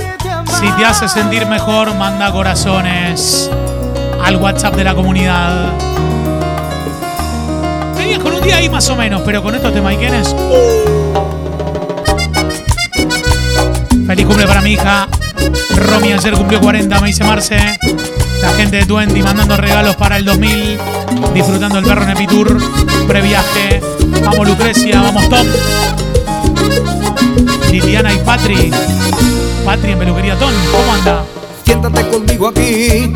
si 0.58 0.70
te 0.72 0.84
hace 0.86 1.08
sentir 1.08 1.46
mejor, 1.46 1.94
manda 1.96 2.32
corazones 2.32 3.50
al 4.24 4.36
WhatsApp 4.36 4.74
de 4.74 4.84
la 4.84 4.94
comunidad. 4.94 5.72
Venías 7.96 8.18
con 8.20 8.32
un 8.32 8.42
día 8.42 8.56
ahí 8.56 8.70
más 8.70 8.88
o 8.88 8.96
menos, 8.96 9.20
pero 9.22 9.42
con 9.42 9.54
estos 9.54 9.74
temaiquenes. 9.74 10.34
Feliz 14.06 14.26
cumple 14.26 14.46
para 14.46 14.62
mi 14.62 14.72
hija. 14.72 15.08
Romy 15.76 16.12
ayer 16.12 16.32
cumplió 16.34 16.60
40, 16.60 17.00
me 17.00 17.06
dice 17.08 17.24
Marce. 17.24 17.78
La 18.42 18.50
gente 18.50 18.76
de 18.76 18.86
Twenty 18.86 19.22
mandando 19.22 19.56
regalos 19.56 19.96
para 19.96 20.18
el 20.18 20.24
2000. 20.24 20.78
Disfrutando 21.32 21.78
el 21.78 21.84
perro 21.84 22.02
en 22.02 22.10
Epitur. 22.10 22.58
Previaje. 23.06 23.80
Vamos 24.22 24.46
Lucrecia, 24.46 25.00
vamos 25.00 25.28
Tom. 25.28 25.46
Liliana 27.70 28.12
y 28.12 28.18
Patri. 28.18 28.70
Patri 29.64 29.92
en 29.92 29.98
peluquería 29.98 30.38
Ton. 30.38 30.52
¿Cómo 30.70 30.92
anda? 30.92 31.24
Siéntate 31.64 32.08
conmigo 32.08 32.48
aquí, 32.48 33.12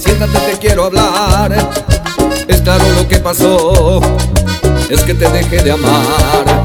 siéntate, 0.00 0.38
te 0.50 0.58
quiero 0.58 0.84
hablar. 0.84 1.54
Es 2.46 2.60
claro 2.62 2.84
lo 2.96 3.06
que 3.06 3.18
pasó, 3.18 4.00
es 4.88 5.02
que 5.02 5.14
te 5.14 5.28
dejé 5.28 5.62
de 5.62 5.72
amar. 5.72 6.62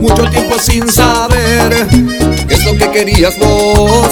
Mucho 0.00 0.24
tiempo 0.30 0.58
sin 0.58 0.88
saber 0.90 1.86
qué 2.48 2.54
es 2.54 2.64
lo 2.64 2.72
que 2.76 2.90
querías 2.90 3.38
vos, 3.38 4.08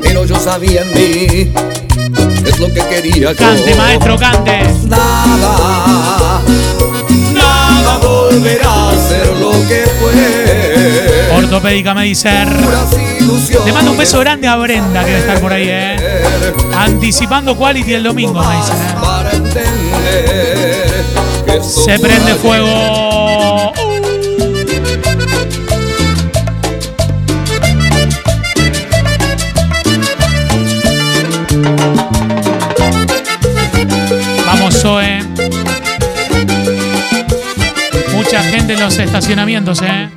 pero 0.00 0.24
yo 0.24 0.38
sabía 0.38 0.82
en 0.82 0.94
mí, 0.94 1.52
es 2.52 2.60
lo 2.60 2.72
que 2.72 2.80
quería 2.88 3.32
yo. 3.32 3.36
Cante, 3.36 3.74
maestro, 3.74 4.16
cante. 4.16 4.62
Nada, 4.86 6.40
nada 7.32 7.98
volverá 7.98 8.90
a 8.90 8.92
ser 8.96 9.36
lo 9.38 9.50
que 9.68 9.84
fue. 9.98 11.36
Ortopédica 11.36 11.94
Medicer. 11.94 12.48
Le 13.64 13.72
mando 13.72 13.92
un 13.92 13.96
beso 13.96 14.20
grande 14.20 14.48
a 14.48 14.56
Brenda 14.56 15.04
que 15.04 15.10
debe 15.10 15.20
estar 15.20 15.40
por 15.40 15.52
ahí, 15.52 15.66
¿eh? 15.68 16.22
Anticipando 16.76 17.56
Quality 17.56 17.94
el 17.94 18.02
domingo, 18.02 18.42
me 18.42 18.56
dicen, 18.56 18.76
¿eh? 21.46 21.62
Se 21.62 21.98
prende 21.98 22.34
fuego. 22.34 23.11
Mucha 38.32 38.44
gente 38.44 38.72
en 38.72 38.80
los 38.80 38.98
estacionamientos, 38.98 39.82
¿eh? 39.82 40.08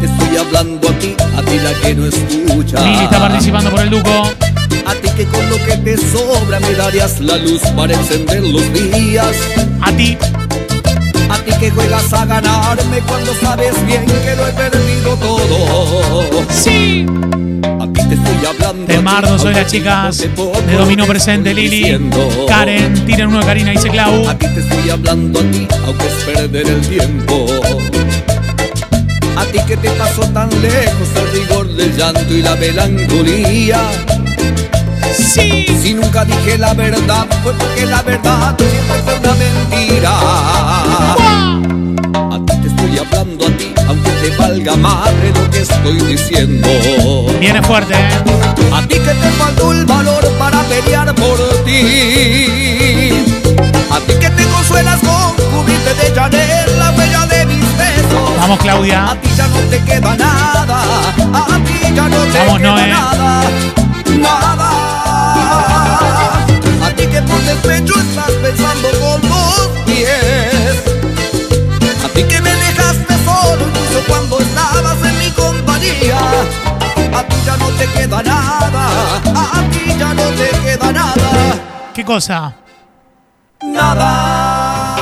Te 0.00 0.06
estoy 0.06 0.38
hablando 0.38 0.88
a 0.88 0.92
ti, 0.94 1.14
a 1.36 1.42
ti 1.42 1.58
la 1.58 1.74
que 1.74 1.94
no 1.94 2.06
escucha. 2.06 2.80
Lili 2.80 3.04
está 3.04 3.18
participando 3.18 3.70
por 3.70 3.80
el 3.80 3.90
Duco. 3.90 4.22
A 4.86 4.94
ti 4.94 5.10
que 5.14 5.26
con 5.26 5.50
lo 5.50 5.56
que 5.66 5.76
te 5.76 5.98
sobra 5.98 6.60
me 6.60 6.72
darías 6.72 7.20
la 7.20 7.36
luz 7.36 7.60
para 7.76 7.92
encender 7.92 8.42
los 8.42 8.72
días. 8.72 9.36
A 9.82 9.92
ti. 9.92 10.16
A 11.28 11.36
ti 11.44 11.52
que 11.60 11.70
juegas 11.70 12.10
a 12.14 12.24
ganarme 12.24 13.00
cuando 13.06 13.34
sabes 13.34 13.74
bien 13.84 14.06
que 14.06 14.34
lo 14.34 14.48
he 14.48 14.52
perdido 14.52 15.16
todo. 15.16 16.46
Sí. 16.48 17.04
Te 18.08 18.14
estoy 18.14 18.46
hablando. 18.46 18.86
De 18.86 19.00
Mardo, 19.00 19.38
soy 19.38 19.54
las 19.54 19.70
chicas. 19.70 20.18
De 20.18 20.76
Dominó 20.76 21.06
Presente, 21.06 21.52
Lili. 21.52 21.98
Karen, 22.46 23.04
tiren 23.04 23.28
uno 23.28 23.40
de 23.40 23.46
Karina, 23.46 23.72
dice 23.72 23.90
Clau. 23.90 24.28
A 24.28 24.38
ti 24.38 24.46
te 24.54 24.60
estoy 24.60 24.90
hablando 24.90 25.40
a 25.40 25.42
ti, 25.42 25.66
aunque 25.84 26.06
es 26.06 26.14
perder 26.24 26.68
el 26.68 26.88
tiempo. 26.88 27.46
A 29.36 29.44
ti 29.44 29.58
que 29.66 29.76
te 29.76 29.90
pasó 29.90 30.22
tan 30.32 30.48
lejos 30.62 31.08
el 31.16 31.40
rigor 31.40 31.68
del 31.68 31.96
llanto 31.96 32.34
y 32.34 32.42
la 32.42 32.54
melancolía. 32.56 33.80
Sí. 35.14 35.66
Si 35.82 35.94
nunca 35.94 36.24
dije 36.24 36.58
la 36.58 36.74
verdad, 36.74 37.26
fue 37.42 37.52
porque 37.52 37.86
la 37.86 38.02
verdad 38.02 38.56
siempre 38.58 39.02
fue 39.04 39.18
una 39.18 39.34
mentira. 39.34 40.12
Aunque 43.88 44.10
te 44.10 44.36
valga 44.36 44.76
madre 44.76 45.32
lo 45.34 45.50
que 45.50 45.60
estoy 45.62 46.00
diciendo. 46.00 46.68
Viene 47.40 47.62
fuerte, 47.62 47.94
¿eh? 47.94 48.08
A 48.72 48.82
ti 48.82 48.94
que 48.94 49.14
te 49.14 49.30
faltó 49.38 49.72
el 49.72 49.84
valor 49.86 50.28
para 50.38 50.62
pelear 50.64 51.14
por 51.14 51.38
ti. 51.64 53.10
A 53.90 54.00
ti 54.00 54.12
que 54.20 54.30
te 54.30 54.44
consuelas 54.44 55.00
con 55.00 55.34
cubrirte 55.50 55.94
de 55.94 56.14
Chanel 56.14 56.78
la 56.78 56.90
huella 56.92 57.26
de 57.26 57.46
mis 57.46 57.64
besos. 57.78 58.36
Vamos, 58.40 58.58
Claudia. 58.60 59.10
A 59.10 59.20
ti 59.20 59.28
ya 59.36 59.46
no 59.48 59.58
te 59.70 59.78
queda 59.82 60.14
nada. 60.16 60.82
A 61.32 61.58
ti 61.64 61.94
ya 61.94 62.08
no 62.08 62.16
te 62.24 62.38
Vamos, 62.38 62.58
queda 62.58 62.70
Noé. 62.74 62.88
nada. 62.88 63.42
Nada. 64.20 64.87
A 77.18 77.22
ti 77.26 77.34
ya 77.44 77.56
no 77.56 77.66
te 77.70 77.86
queda 77.88 78.22
nada. 78.22 78.84
A 79.34 79.68
ti 79.70 79.98
ya 79.98 80.14
no 80.14 80.22
te 80.38 80.50
queda 80.62 80.92
nada. 80.92 81.54
¿Qué 81.92 82.04
cosa? 82.04 82.54
Nada. 83.60 84.96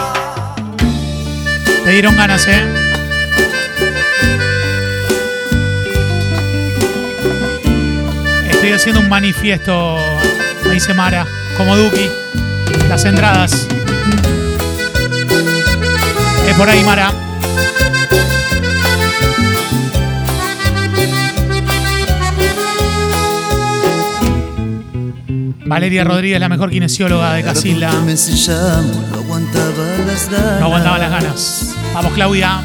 Te 1.84 1.90
dieron 1.90 2.16
ganas, 2.16 2.46
¿eh? 2.48 2.64
Estoy 8.50 8.72
haciendo 8.72 9.00
un 9.00 9.10
manifiesto, 9.10 9.98
me 10.64 10.72
dice 10.72 10.94
Mara, 10.94 11.26
como 11.58 11.76
Duki. 11.76 12.08
Las 12.88 13.04
entradas. 13.04 13.68
Es 16.48 16.56
por 16.56 16.70
ahí, 16.70 16.82
Mara. 16.82 17.25
Valeria 25.66 26.04
Rodríguez, 26.04 26.38
la 26.38 26.48
mejor 26.48 26.70
kinesióloga 26.70 27.34
de 27.34 27.42
Casilda. 27.42 27.92
Me 28.02 28.16
sellamos, 28.16 28.96
no 29.10 29.16
aguantaba 29.16 29.84
las 30.06 30.30
ganas. 30.30 30.60
No 30.60 30.66
aguantaba 30.66 30.98
las 30.98 31.10
ganas. 31.10 31.74
Vamos, 31.92 32.12
Claudia. 32.12 32.60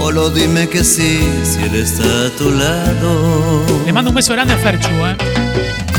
Solo 0.00 0.30
dime 0.30 0.68
que 0.68 0.84
sí, 0.84 1.20
si 1.44 1.62
él 1.62 1.74
está 1.76 2.26
a 2.26 2.30
tu 2.36 2.50
lado. 2.50 3.64
Le 3.86 3.92
mando 3.92 4.10
un 4.10 4.16
beso 4.16 4.34
grande 4.34 4.52
a 4.52 4.58
Ferchu, 4.58 4.88
¿eh? 4.88 5.16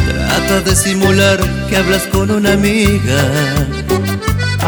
Trata 0.08 0.62
de 0.62 0.76
simular 0.76 1.40
que 1.68 1.78
hablas 1.78 2.04
con 2.04 2.30
una 2.30 2.54
amiga. 2.54 3.18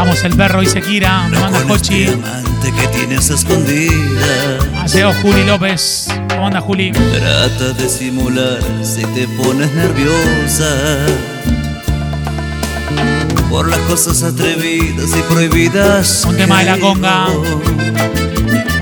Vamos, 0.00 0.24
el 0.24 0.34
perro 0.34 0.62
y 0.62 0.66
Sekira. 0.66 1.28
Me 1.28 1.38
manda 1.38 1.62
Cochi. 1.64 2.06
Amante 2.06 2.72
que 2.72 2.88
tienes 2.88 3.28
escondida. 3.28 4.58
Aseo 4.82 5.12
Juli 5.20 5.44
López. 5.44 6.08
¿Cómo 6.30 6.46
anda, 6.46 6.58
Juli? 6.58 6.90
Trata 6.90 7.74
de 7.74 7.86
simular 7.86 8.60
si 8.82 9.02
te 9.02 9.28
pones 9.28 9.70
nerviosa. 9.74 10.74
Por 13.50 13.68
las 13.68 13.78
cosas 13.80 14.22
atrevidas 14.22 15.10
y 15.14 15.20
prohibidas. 15.30 16.24
Un 16.24 16.38
tema 16.38 16.60
de 16.60 16.64
la 16.64 16.78
conga. 16.78 17.26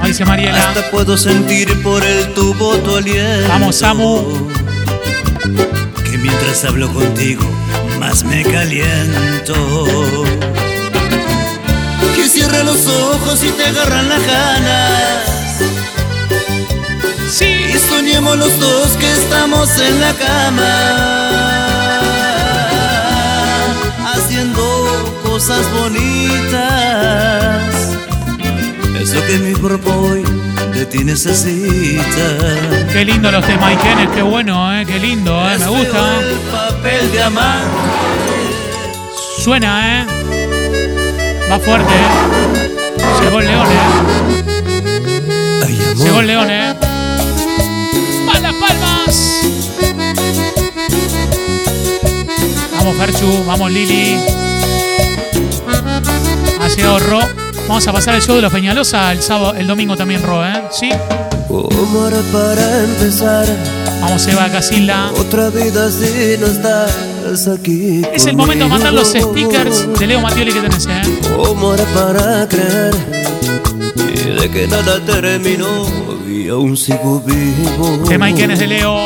Ahí 0.01 0.11
dice 0.13 0.25
Mariela. 0.25 0.69
Hasta 0.69 0.89
puedo 0.93 1.17
sentir 1.17 1.83
por 1.83 2.05
el 2.05 2.33
tubo 2.35 2.77
tu 2.77 2.95
aliento. 2.95 3.49
Vamos, 3.49 3.75
Samu. 3.75 4.49
Que 6.09 6.17
mientras 6.17 6.65
hablo 6.65 6.89
contigo, 6.95 7.43
más 7.99 8.23
me 8.23 8.45
caliento. 8.45 10.25
Que 12.39 12.45
cierre 12.45 12.63
los 12.63 12.87
ojos 12.87 13.43
y 13.43 13.51
te 13.51 13.67
agarran 13.67 14.09
las 14.09 14.25
ganas. 14.25 15.59
Sí. 17.29 17.67
Y 17.75 17.79
soñemos 17.79 18.39
los 18.39 18.61
dos 18.61 18.91
que 18.97 19.11
estamos 19.11 19.69
en 19.81 20.01
la 20.01 20.13
cama. 20.13 22.01
Haciendo 24.15 25.21
cosas 25.25 25.69
bonitas. 25.73 25.99
Es 29.01 29.15
lo 29.15 29.27
que 29.27 29.39
mi 29.39 29.55
cuerpo 29.55 29.91
hoy 29.91 30.23
de 30.75 30.87
ti 30.87 31.03
necesita. 31.03 32.87
Qué 32.93 33.05
lindo 33.05 33.33
los 33.33 33.45
temas 33.45 33.73
Ikenes, 33.73 34.11
qué 34.15 34.23
bueno, 34.23 34.79
¿eh? 34.79 34.87
Qué 34.87 35.01
lindo, 35.01 35.37
¿eh? 35.51 35.59
Me 35.59 35.67
gusta. 35.67 36.21
El 36.21 36.39
papel 36.53 37.11
de 37.11 37.21
amante. 37.21 37.69
Suena, 39.43 40.03
¿eh? 40.03 40.18
Va 41.51 41.59
fuerte, 41.59 41.93
¿eh? 41.95 42.69
Llegó 43.23 43.41
el 43.41 43.47
león, 43.47 43.67
¿eh? 43.67 43.79
Llegó 45.97 46.21
el 46.21 46.27
león, 46.27 46.51
¿eh? 46.51 46.75
¡A 48.35 48.39
las 48.41 48.55
palmas! 48.55 49.41
Vamos, 52.77 52.97
Ferchu, 52.97 53.45
vamos, 53.47 53.71
Lili. 53.71 54.19
Ha 56.61 56.69
llegado 56.69 56.99
Ro. 56.99 57.21
Vamos 57.67 57.87
a 57.87 57.93
pasar 57.93 58.15
el 58.15 58.23
show 58.23 58.37
de 58.37 58.43
los 58.43 58.53
Peñalosa 58.53 59.13
el 59.13 59.23
sábado, 59.23 59.55
el 59.55 59.67
domingo 59.67 59.97
también, 59.97 60.23
Ro, 60.23 60.47
¿eh? 60.47 60.65
¿Sí? 60.71 60.91
¿Cómo 61.49 62.05
hará 62.05 62.21
para 62.31 62.85
empezar? 62.85 63.47
Vamos, 64.03 64.27
Eva 64.27 64.51
Casilda. 64.51 65.11
Otra 65.13 65.49
vida 65.49 65.91
si 65.91 66.37
no 66.39 66.47
aquí. 66.47 67.08
Es 67.31 68.27
el 68.27 68.37
momento 68.37 68.65
de 68.65 68.71
mandar 68.71 68.95
los 68.95 69.09
stickers 69.09 69.87
de 69.99 70.07
Leo 70.07 70.23
Matioli 70.23 70.51
que 70.51 70.61
tenés, 70.61 70.87
¿eh? 70.87 71.03
¿Cómo 71.37 71.73
hará 71.73 71.85
para 71.95 72.49
creer? 72.49 72.95
Y 74.15 74.41
de 74.41 74.51
que 74.51 74.67
nada 74.67 74.99
terminó 75.05 75.87
y 76.27 76.49
aún 76.49 76.75
sigo 76.75 77.21
vivo. 77.21 78.09
Tema 78.09 78.31
Ikenes 78.31 78.61
de 78.61 78.69
Leo. 78.69 78.97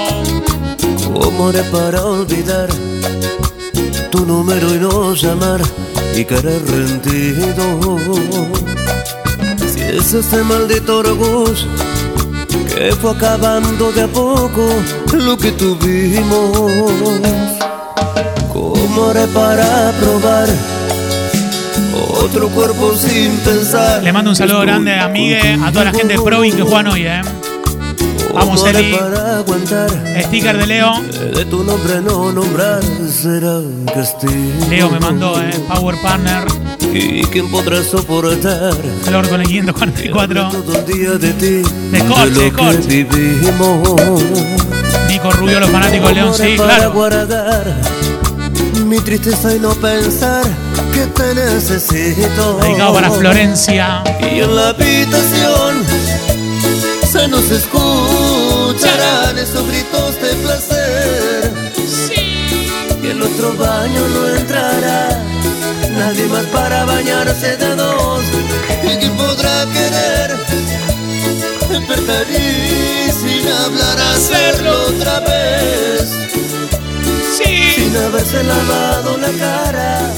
¿Cómo 1.13 1.49
haré 1.49 1.65
para 1.65 2.05
olvidar 2.05 2.69
tu 4.13 4.25
número 4.25 4.73
y 4.73 4.79
no 4.79 5.15
llamar 5.15 5.61
y 6.17 6.25
querer 6.25 6.63
rendido? 6.65 7.99
Si 9.67 9.81
es 9.81 10.15
ese 10.15 10.45
maldito 10.45 10.99
orgullo 10.99 11.67
que 12.73 12.93
fue 12.93 13.11
acabando 13.11 13.91
de 13.91 14.03
a 14.03 14.09
poco 14.09 14.65
lo 15.13 15.37
que 15.37 15.51
tuvimos. 15.51 17.62
¿Cómo 18.83 19.11
haré 19.11 19.29
para 19.29 19.93
probar 20.01 20.49
otro 22.21 22.49
cuerpo 22.49 22.93
sin 22.97 23.31
pensar? 23.39 24.03
Le 24.03 24.13
mando 24.13 24.31
un 24.31 24.37
saludo 24.37 24.63
grande 24.63 24.99
a 24.99 25.07
Migue, 25.07 25.57
a 25.65 25.71
toda 25.71 25.85
la 25.85 25.93
gente 25.93 26.15
de 26.15 26.21
Provin 26.21 26.57
que 26.57 26.63
juegan 26.63 26.89
hoy, 26.89 27.07
¿eh? 27.07 27.21
Vamos, 28.35 28.61
¿Cómo 28.61 28.67
haré 28.67 28.81
Eli. 28.81 28.99
Sticker 30.25 30.59
de 30.59 30.67
Leo. 30.67 31.01
De 31.33 31.45
tu 31.45 31.63
nombre 31.63 32.01
no 32.01 32.33
nombrar 32.33 32.81
será 33.09 33.61
castigo. 33.95 34.67
Leo 34.69 34.91
me 34.91 34.99
mandó, 34.99 35.41
¿eh? 35.41 35.53
Power 35.69 35.97
Partner. 36.03 36.45
¿Y 36.93 37.23
quién 37.27 37.49
podrá 37.53 37.85
soportar? 37.85 38.75
Flor 39.05 39.29
con 39.29 39.43
el 39.43 39.47
544. 39.47 40.49
Todo 40.49 40.77
el 40.77 40.87
día 40.87 41.11
de 41.13 41.33
ti, 41.35 41.63
Descorche, 41.93 42.91
de 42.91 43.05
vivimos. 43.05 44.23
Nico 45.09 45.31
Rubio, 45.31 45.61
los 45.61 45.71
fanáticos 45.71 46.09
de 46.09 46.15
León, 46.17 46.35
sí, 46.35 46.57
claro. 46.57 46.93
Mi 48.93 49.01
tristeza 49.01 49.55
y 49.55 49.59
no 49.59 49.71
pensar 49.71 50.45
que 50.93 51.07
te 51.07 51.35
necesito. 51.35 52.59
Dedicado 52.59 52.93
para 52.93 53.11
Florencia. 53.11 54.05
Y 54.21 54.41
en 54.41 54.55
la 54.55 54.69
habitación 54.69 55.83
se 57.11 57.27
nos 57.27 57.51
escucharán 57.51 59.39
esos 59.39 59.67
gritos 59.67 60.21
de 60.21 60.35
placer. 60.43 61.53
Y 63.03 63.07
en 63.07 63.19
nuestro 63.19 63.55
baño 63.55 64.09
no 64.09 64.29
entrará 64.37 65.25
nadie 65.97 66.27
más 66.27 66.45
para 66.47 66.85
bañarse 66.85 67.57
de 67.57 67.75
dos. 67.75 68.23
¿Y 68.83 68.97
quién 68.99 69.17
podrá 69.17 69.65
querer 69.73 70.37
despertar 71.71 72.27
y 72.29 73.11
sin 73.11 73.49
hablar 73.49 73.99
hacerlo 74.13 74.73
otra 74.89 75.21
vez? 75.21 75.43
Sin 77.45 77.97
haberse 77.97 78.43
lavado 78.45 79.17
la 79.19 79.31
cara, 79.33 80.11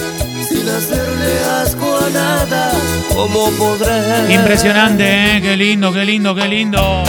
sin 0.48 0.68
hacerle 0.68 1.38
asco 1.62 1.98
a 1.98 2.10
nada. 2.10 2.72
¿Cómo 3.14 3.50
podré? 3.52 4.34
Impresionante, 4.34 5.36
¿eh? 5.36 5.42
Qué 5.42 5.56
lindo, 5.56 5.92
qué 5.92 6.04
lindo, 6.04 6.34
qué 6.34 6.46
lindo. 6.48 7.04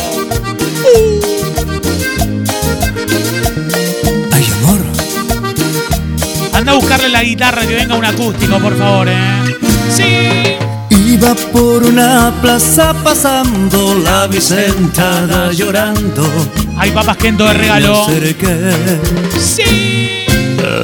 Ay, 4.31 4.45
amor. 4.61 4.81
Anda 6.53 6.71
a 6.71 6.75
buscarle 6.75 7.09
la 7.09 7.23
guitarra 7.23 7.61
que 7.65 7.75
venga 7.75 7.95
un 7.95 8.05
acústico, 8.05 8.59
por 8.59 8.77
favor, 8.77 9.07
¿eh? 9.09 9.15
Sí. 9.89 10.55
Iba 10.89 11.33
por 11.53 11.83
una 11.83 12.33
plaza 12.41 12.93
pasando 13.03 13.95
la 14.03 14.27
Vicentada 14.27 15.51
llorando. 15.51 16.23
Hay 16.77 16.91
papas 16.91 17.17
Kento 17.17 17.45
de 17.45 17.53
Me 17.53 17.59
regalo. 17.59 18.03
acerqué. 18.03 18.73
Sí. 19.39 19.84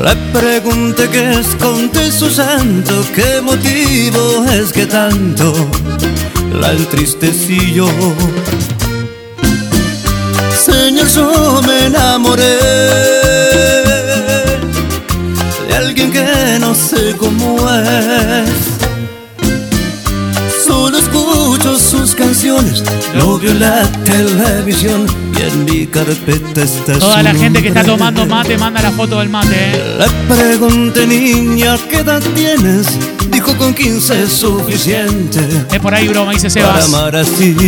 Le 0.03 0.15
pregunté 0.33 1.07
qué 1.09 1.39
esconde 1.39 2.11
su 2.11 2.27
santo, 2.27 3.05
qué 3.13 3.39
motivo 3.39 4.43
es 4.51 4.71
que 4.71 4.87
tanto 4.87 5.53
la 6.59 6.71
entristecí 6.71 7.73
yo. 7.73 7.87
Señor, 10.65 11.07
yo 11.07 11.61
me 11.67 11.85
enamoré 11.85 12.57
de 15.67 15.75
alguien 15.75 16.11
que 16.11 16.57
no 16.59 16.73
sé 16.73 17.15
cómo 17.19 17.57
es. 17.69 18.70
En 23.43 23.59
la 23.59 23.83
televisión 24.03 25.05
y 25.37 25.41
en 25.41 25.65
mi 25.65 25.87
carpeta 25.87 26.63
está 26.63 26.99
Toda 26.99 27.17
su 27.17 27.23
la 27.23 27.33
gente 27.33 27.61
que 27.61 27.69
está 27.69 27.83
tomando 27.83 28.25
mate 28.25 28.57
manda 28.57 28.81
la 28.81 28.91
foto 28.91 29.19
del 29.19 29.29
mate, 29.29 29.55
¿eh? 29.55 29.97
Le 29.99 30.35
pregunté, 30.35 31.07
niña, 31.07 31.77
¿qué 31.89 31.97
edad 31.97 32.21
tienes? 32.35 32.87
Dijo 33.31 33.55
con 33.57 33.73
15 33.73 34.23
es 34.23 34.31
suficiente. 34.31 35.39
Es 35.71 35.79
por 35.79 35.93
ahí, 35.93 36.07
broma, 36.07 36.33
dice 36.33 36.49
Sebas. 36.49 36.89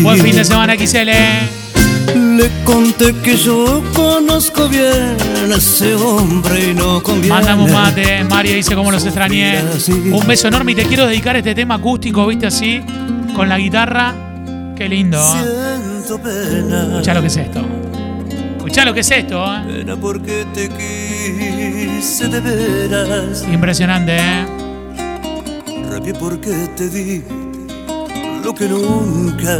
Buen 0.01 0.21
fin 0.21 0.35
de 0.35 0.45
semana, 0.45 0.75
XL. 0.75 1.09
Le 2.37 2.49
conté 2.63 3.13
que 3.23 3.37
yo 3.37 3.83
conozco 3.93 4.67
bien 4.67 5.17
a 5.51 5.55
ese 5.55 5.95
hombre 5.95 6.71
y 6.71 6.73
no 6.73 7.01
conviene. 7.01 7.35
Mándame 7.35 7.63
un 7.63 7.71
mate. 7.71 8.23
María 8.25 8.55
dice 8.55 8.75
cómo 8.75 8.91
los 8.91 9.03
extrañé. 9.05 9.59
Un 10.11 10.25
beso 10.27 10.47
enorme 10.47 10.73
y 10.73 10.75
te 10.75 10.85
quiero 10.85 11.07
dedicar 11.07 11.35
este 11.35 11.55
tema 11.55 11.75
acústico, 11.75 12.27
¿viste? 12.27 12.47
Así, 12.47 12.81
con 13.35 13.49
la 13.49 13.57
guitarra. 13.57 14.22
Qué 14.75 14.89
lindo. 14.89 15.17
¿eh? 15.17 15.79
Siento 16.01 16.21
pena. 16.21 16.87
Escuchá 16.93 17.13
lo 17.13 17.21
que 17.21 17.27
es 17.27 17.37
esto. 17.37 17.61
Escuchá 18.57 18.85
lo 18.85 18.93
que 18.93 18.99
es 19.01 19.11
esto, 19.11 19.45
¿eh? 19.45 19.63
Pena 19.67 19.95
porque 19.95 20.45
te 20.53 20.69
quise 20.69 22.27
de 22.27 22.39
veras. 22.39 23.45
Impresionante, 23.51 24.17
¿eh? 24.17 24.45
Rabia 25.89 26.13
porque 26.19 26.69
te 26.75 26.89
di 26.89 27.23
lo 28.43 28.53
que 28.53 28.67
nunca 28.67 29.57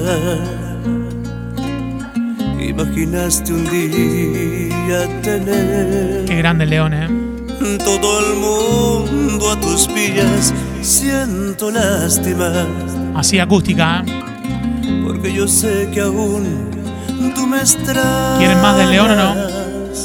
imaginaste 2.60 3.54
un 3.54 3.70
día 3.70 5.22
tener. 5.22 6.26
Qué 6.26 6.36
grande 6.38 6.64
el 6.64 6.70
león, 6.72 6.94
¿eh? 6.94 7.08
Todo 7.84 8.20
el 8.20 8.36
mundo 8.36 9.52
a 9.52 9.60
tus 9.60 9.88
pies 9.88 10.54
siento 10.82 11.72
lástima 11.72 12.66
Así 13.16 13.40
acústica, 13.40 14.04
¿eh? 14.06 14.23
Porque 15.24 15.38
yo 15.38 15.48
sé 15.48 15.90
que 15.94 16.02
aún 16.02 16.70
tú 17.34 17.48
me 17.48 17.60
extrañas. 17.60 18.40
¿Quieren 18.40 18.62
más 18.62 18.78
del 18.78 18.90
león 18.90 19.12
o 19.12 19.16
no? 19.16 19.36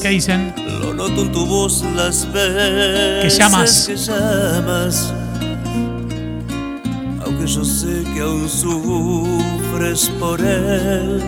¿Qué 0.00 0.10
dicen? 0.10 0.54
Lo 0.80 0.94
noto 0.94 1.22
en 1.22 1.32
tu 1.32 1.44
voz 1.44 1.84
las 1.96 2.32
veces 2.32 3.22
Que 3.22 3.28
llamas. 3.30 3.86
que 3.88 3.96
llamas. 3.96 5.12
Aunque 7.24 7.46
yo 7.48 7.64
sé 7.64 8.04
que 8.14 8.20
aún 8.20 8.48
sufres 8.48 10.08
por 10.20 10.40
él. 10.40 11.20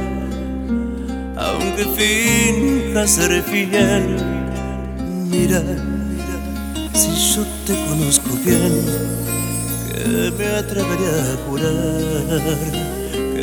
Aunque 1.37 1.85
finjas 1.97 3.11
ser 3.11 3.43
fiel. 3.43 4.19
Mira, 5.29 5.63
si 6.93 7.35
yo 7.35 7.45
te 7.67 7.75
conozco 7.89 8.31
bien, 8.45 8.85
que 9.93 10.33
me 10.39 10.47
atrevería 10.47 11.33
a 11.33 11.49
jurar 11.49 12.90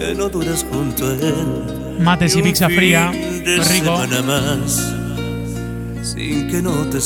que 0.08 0.16
no 0.16 0.30
duras 0.30 0.66
junto 0.72 1.06
a 1.06 1.12
él. 1.12 2.00
Mates 2.00 2.34
y 2.34 2.38
un 2.38 2.44
pizza 2.44 2.70
fría. 2.70 3.12
rico. 3.12 4.00
más, 4.26 4.94
sin 6.02 6.48
que 6.50 6.62
no 6.62 6.72
te 6.90 7.00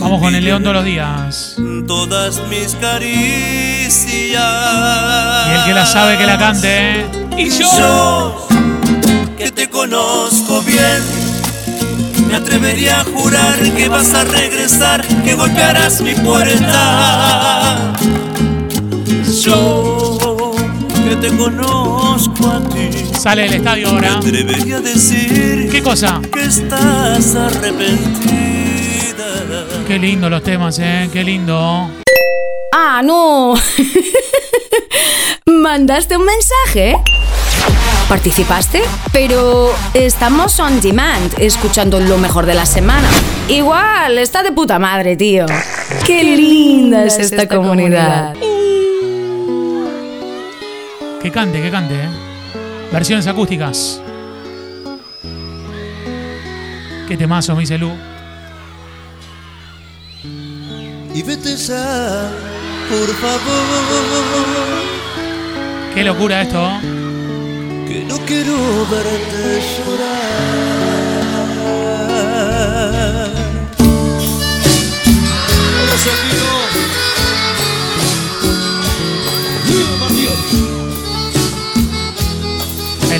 Vamos 0.00 0.20
con 0.20 0.34
el 0.34 0.42
león 0.42 0.62
todos 0.62 0.76
los 0.76 0.84
días. 0.86 1.56
Todas 1.86 2.40
mis 2.48 2.74
caricias. 2.76 4.42
Y 5.48 5.54
el 5.54 5.64
que 5.66 5.74
la 5.74 5.84
sabe 5.84 6.16
que 6.16 6.24
la 6.24 6.38
cante, 6.38 7.00
¿eh? 7.00 7.06
Y 7.36 7.50
yo. 7.50 7.66
Yo, 7.78 8.48
que 9.36 9.50
te 9.50 9.68
conozco 9.68 10.62
bien. 10.62 11.02
Me 12.28 12.36
atrevería 12.36 13.00
a 13.00 13.04
jurar 13.04 13.58
que 13.76 13.88
vas 13.88 14.14
a 14.14 14.24
regresar, 14.24 15.06
que 15.24 15.34
golpearás 15.34 16.00
mi 16.00 16.14
puerta. 16.14 17.92
Yo, 19.44 20.35
que 21.08 21.16
te 21.16 21.36
conozco 21.36 22.48
a 22.48 22.60
ti. 22.68 22.90
Sale 23.16 23.42
del 23.42 23.54
estadio 23.54 23.88
ahora. 23.88 24.10
Me 24.20 24.28
atrevería 24.28 24.78
a 24.78 24.80
decir 24.80 25.68
¿Qué 25.70 25.82
cosa? 25.82 26.20
que 26.32 26.44
estás 26.44 27.34
arrepentida. 27.36 28.34
Qué 29.86 29.98
lindo 29.98 30.28
los 30.28 30.42
temas, 30.42 30.78
¿eh? 30.80 31.08
Qué 31.12 31.22
lindo. 31.22 31.88
Ah, 32.72 33.02
no. 33.04 33.54
¿Mandaste 35.46 36.16
un 36.16 36.24
mensaje? 36.24 36.96
¿Participaste? 38.08 38.82
Pero 39.12 39.72
estamos 39.94 40.58
on 40.58 40.80
demand, 40.80 41.34
escuchando 41.38 42.00
lo 42.00 42.18
mejor 42.18 42.46
de 42.46 42.54
la 42.54 42.66
semana. 42.66 43.08
Igual, 43.48 44.18
está 44.18 44.42
de 44.42 44.50
puta 44.50 44.80
madre, 44.80 45.16
tío. 45.16 45.46
Qué 46.04 46.24
linda 46.24 47.04
es 47.04 47.18
esta 47.18 47.46
comunidad. 47.46 48.34
Que 51.26 51.32
cante, 51.32 51.60
que 51.60 51.72
cante, 51.72 51.96
¿eh? 51.96 52.08
Versiones 52.92 53.26
acústicas. 53.26 54.00
Qué 57.08 57.16
temazo, 57.16 57.56
me 57.56 57.62
dice 57.62 57.76
Lu. 57.78 57.90
Y 60.22 61.22
vete 61.24 61.56
ya, 61.56 62.30
por 62.88 63.08
favor. 63.16 63.42
Qué 65.92 66.04
locura 66.04 66.42
esto. 66.42 66.78
que 67.88 68.04
no 68.08 68.18
quiero 68.18 68.86
verte 68.88 69.62
llorar. 69.84 70.46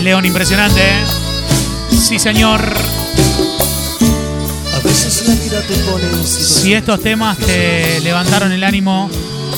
León 0.06 0.24
impresionante, 0.24 0.80
¿eh? 0.80 1.04
Sí, 1.90 2.20
señor. 2.20 2.60
A 4.72 4.78
veces 4.78 5.26
la 5.26 5.34
vida 5.34 5.60
te 5.62 5.74
pone 5.78 6.04
Si 6.24 6.74
estos 6.74 7.00
temas 7.00 7.36
te 7.38 7.98
levantaron 8.02 8.52
el 8.52 8.62
ánimo, 8.62 9.10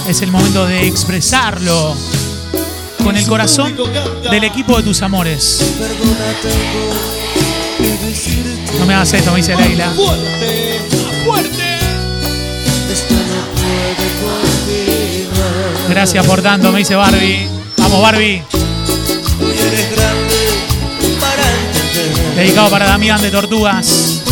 es 0.08 0.22
el 0.22 0.30
momento 0.30 0.64
de 0.64 0.86
expresarlo 0.86 1.94
con 3.04 3.18
el 3.18 3.26
corazón 3.26 3.76
del 4.30 4.44
equipo 4.44 4.78
de 4.78 4.84
tus 4.84 5.02
amores. 5.02 5.62
No 8.78 8.86
me 8.86 8.94
hagas 8.94 9.12
esto, 9.12 9.30
me 9.32 9.36
dice 9.36 9.54
Leila. 9.54 9.90
Fuerte, 9.90 10.80
fuerte. 11.26 11.78
Gracias 15.90 16.26
por 16.26 16.40
tanto, 16.40 16.72
me 16.72 16.78
dice 16.78 16.94
Barbie. 16.94 17.46
Vamos, 17.76 18.00
Barbie. 18.00 18.42
Dedicado 22.36 22.70
para 22.70 22.86
Damián 22.86 23.20
de 23.20 23.30
Tortugas. 23.30 24.22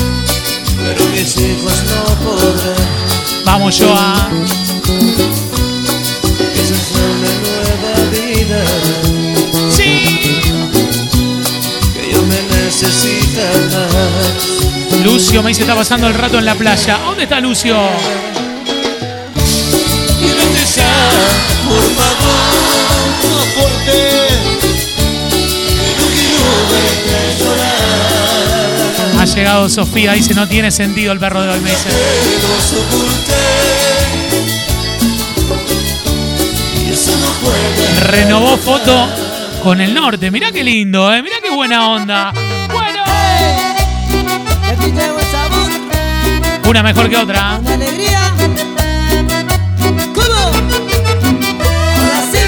Pero 0.76 1.04
mis 1.10 1.36
hijos 1.36 1.84
no 1.84 2.04
podrán. 2.24 2.76
Vamos, 3.44 3.78
Joa. 3.78 4.30
Esa 6.54 6.74
es 6.74 6.92
una 6.92 7.32
nueva 7.44 7.94
vida. 8.10 8.60
Sí. 9.70 10.40
Que 11.94 12.12
yo 12.12 12.22
me 12.22 12.40
necesita 12.56 13.46
más. 13.72 15.04
Lucio 15.04 15.42
me 15.42 15.48
dice 15.50 15.62
está 15.62 15.74
pasando 15.74 16.06
el 16.06 16.14
rato 16.14 16.38
en 16.38 16.44
la 16.44 16.54
playa. 16.54 16.98
¿Dónde 16.98 17.24
está 17.24 17.40
Lucio? 17.40 17.76
Por 20.20 21.55
llegado 29.36 29.68
Sofía, 29.68 30.12
dice 30.12 30.32
no 30.34 30.48
tiene 30.48 30.70
sentido 30.70 31.12
el 31.12 31.18
perro 31.18 31.42
de 31.42 31.50
hoy, 31.50 31.60
me 31.60 31.70
dice. 31.70 31.90
Renovó 38.10 38.56
foto 38.56 39.08
con 39.62 39.80
el 39.80 39.92
norte. 39.92 40.30
Mirá 40.30 40.52
qué 40.52 40.64
lindo, 40.64 41.12
eh. 41.12 41.22
Mirá 41.22 41.36
qué 41.42 41.50
buena 41.50 41.90
onda. 41.90 42.32
Bueno. 42.72 43.02
Una 46.68 46.82
mejor 46.82 47.10
que 47.10 47.16
otra. 47.16 47.56
alegría. 47.56 48.32
¿Cómo? 50.14 50.34
Ahora 51.98 52.22
sí, 52.32 52.38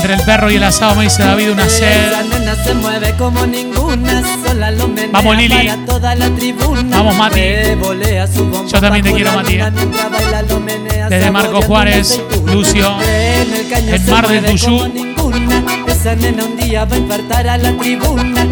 Entre 0.00 0.14
el 0.14 0.22
perro 0.22 0.50
y 0.50 0.56
el 0.56 0.62
asado 0.64 0.94
me 0.94 1.04
dice 1.04 1.22
David 1.22 1.50
una 1.50 1.68
sed. 1.68 2.06
Esa 2.08 2.22
nena 2.22 2.54
se 2.64 2.72
mueve 2.72 3.14
como 3.18 3.44
ninguna, 3.44 4.22
sola 4.42 4.70
lo 4.70 4.88
menea 4.88 5.10
Vamos, 5.12 5.36
Lili. 5.36 5.68
para 5.68 5.84
toda 5.84 6.14
la 6.14 6.30
tribuna. 6.30 6.96
Vamos, 6.96 7.16
Mati. 7.18 7.40
Yo 8.72 8.80
también 8.80 9.04
te 9.04 9.12
quiero, 9.12 9.32
Mati, 9.34 9.58
Desde 11.10 11.30
Marco 11.30 11.60
Juárez. 11.60 12.18
Lucio. 12.46 12.96
En 13.02 13.94
el 13.94 14.00
Mar 14.10 14.26
del 14.26 14.46
Tuyú. 14.46 14.90
Esa 15.86 16.14
nena 16.14 16.44
un 16.46 16.56
día 16.56 16.86
va 16.86 16.94
a 16.94 16.98
infartar 16.98 17.46
a 17.46 17.58
la 17.58 17.76
tribuna. 17.76 18.46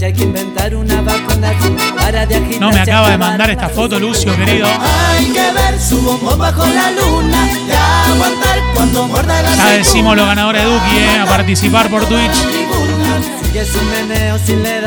Ella 0.00 0.06
hay 0.06 0.12
que 0.14 0.22
inventar 0.22 0.74
una 0.74 1.02
vacuna 1.02 1.52
para 1.98 2.24
de 2.24 2.36
agitarse 2.36 2.58
No 2.58 2.70
me 2.70 2.80
acaba 2.80 3.10
de 3.10 3.18
mandar 3.18 3.50
esta 3.50 3.68
foto, 3.68 3.98
Lucio, 4.00 4.34
querido. 4.34 4.66
Hay 4.66 5.26
que 5.26 5.52
ver 5.52 5.78
su 5.78 6.00
bombón 6.00 6.38
bajo 6.38 6.66
la 6.66 6.90
luna 6.92 7.48
y 7.68 8.10
aguantar 8.10 8.58
cuando 8.74 9.06
muerda 9.08 9.42
la 9.42 9.54
Ya 9.56 9.72
decimos 9.72 10.16
los 10.16 10.26
ganadores 10.26 10.64
de 10.64 10.70
Duki, 10.70 10.96
eh, 10.96 11.18
a 11.18 11.26
participar 11.26 11.90
por 11.90 12.06
Twitch, 12.06 12.32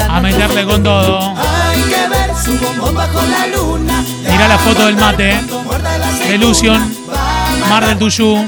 a 0.09 0.19
meterle 0.19 0.65
con 0.65 0.81
todo. 0.81 1.35
Hay 1.37 1.81
que 1.83 2.09
ver 2.09 2.31
su 2.43 2.57
bombón 2.57 2.95
bajo 2.95 3.21
la 3.21 3.47
luna. 3.55 4.03
Mirá 4.27 4.47
la 4.47 4.57
foto 4.57 4.87
del 4.87 4.97
mate, 4.97 5.33
eh, 5.33 6.27
de 6.27 6.37
Lucion, 6.39 6.91
Mar 7.69 7.85
del 7.85 7.99
Tuyú. 7.99 8.47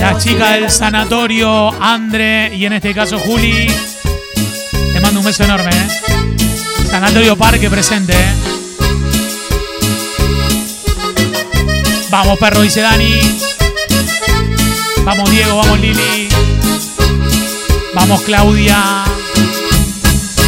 La 0.00 0.16
chica 0.16 0.52
del 0.52 0.70
sanatorio, 0.70 1.72
Andre, 1.82 2.54
y 2.54 2.66
en 2.66 2.74
este 2.74 2.94
caso 2.94 3.18
Juli. 3.18 3.68
Te 5.18 5.20
un 5.20 5.26
beso 5.26 5.42
enorme, 5.42 5.70
¿eh? 5.70 6.86
Sanatorio 6.88 7.36
Parque 7.36 7.68
presente, 7.68 8.12
¿eh? 8.12 8.34
Vamos, 12.08 12.38
perro, 12.38 12.60
dice 12.62 12.82
Dani. 12.82 13.18
Vamos, 15.02 15.28
Diego, 15.28 15.56
vamos, 15.56 15.80
Lili. 15.80 16.28
Vamos, 17.94 18.22
Claudia. 18.22 19.04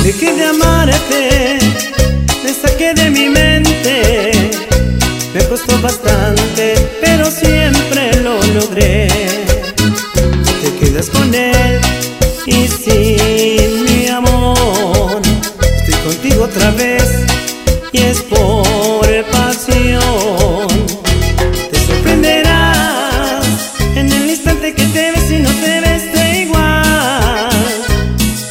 Dejé 0.04 0.35
de 0.35 0.46
amarte, 0.46 1.59
me 2.44 2.54
saqué 2.54 2.94
de 2.94 3.11
mi 3.11 3.28
mente. 3.28 4.50
Me 5.35 5.48
costó 5.48 5.80
bastante, 5.80 6.74
pero 7.00 7.28
siempre 7.28 8.22
lo 8.22 8.40
logré. 8.54 9.09
Te 10.62 10.76
quedas 10.78 11.11
con 11.11 11.35
él 11.35 11.80
y 12.46 12.68
sin 12.68 13.19
otra 16.50 16.70
vez 16.72 17.04
y 17.92 17.98
es 17.98 18.22
por 18.22 19.06
pasión. 19.30 20.66
Te 21.70 21.78
sorprenderás 21.86 23.46
en 23.94 24.10
el 24.10 24.30
instante 24.30 24.74
que 24.74 24.84
te 24.86 25.12
ves 25.12 25.30
y 25.30 25.38
no 25.38 25.50
te 25.50 25.80
ves 25.80 26.12
de 26.12 26.40
igual. 26.42 27.50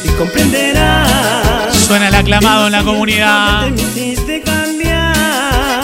Y 0.04 0.08
comprenderás. 0.16 1.76
Suena 1.76 2.08
el 2.08 2.14
aclamado 2.14 2.66
en 2.66 2.72
la 2.72 2.82
comunidad. 2.82 3.64
que 3.64 3.70
me 3.72 3.82
hiciste 3.82 4.42
cambiar. 4.42 5.82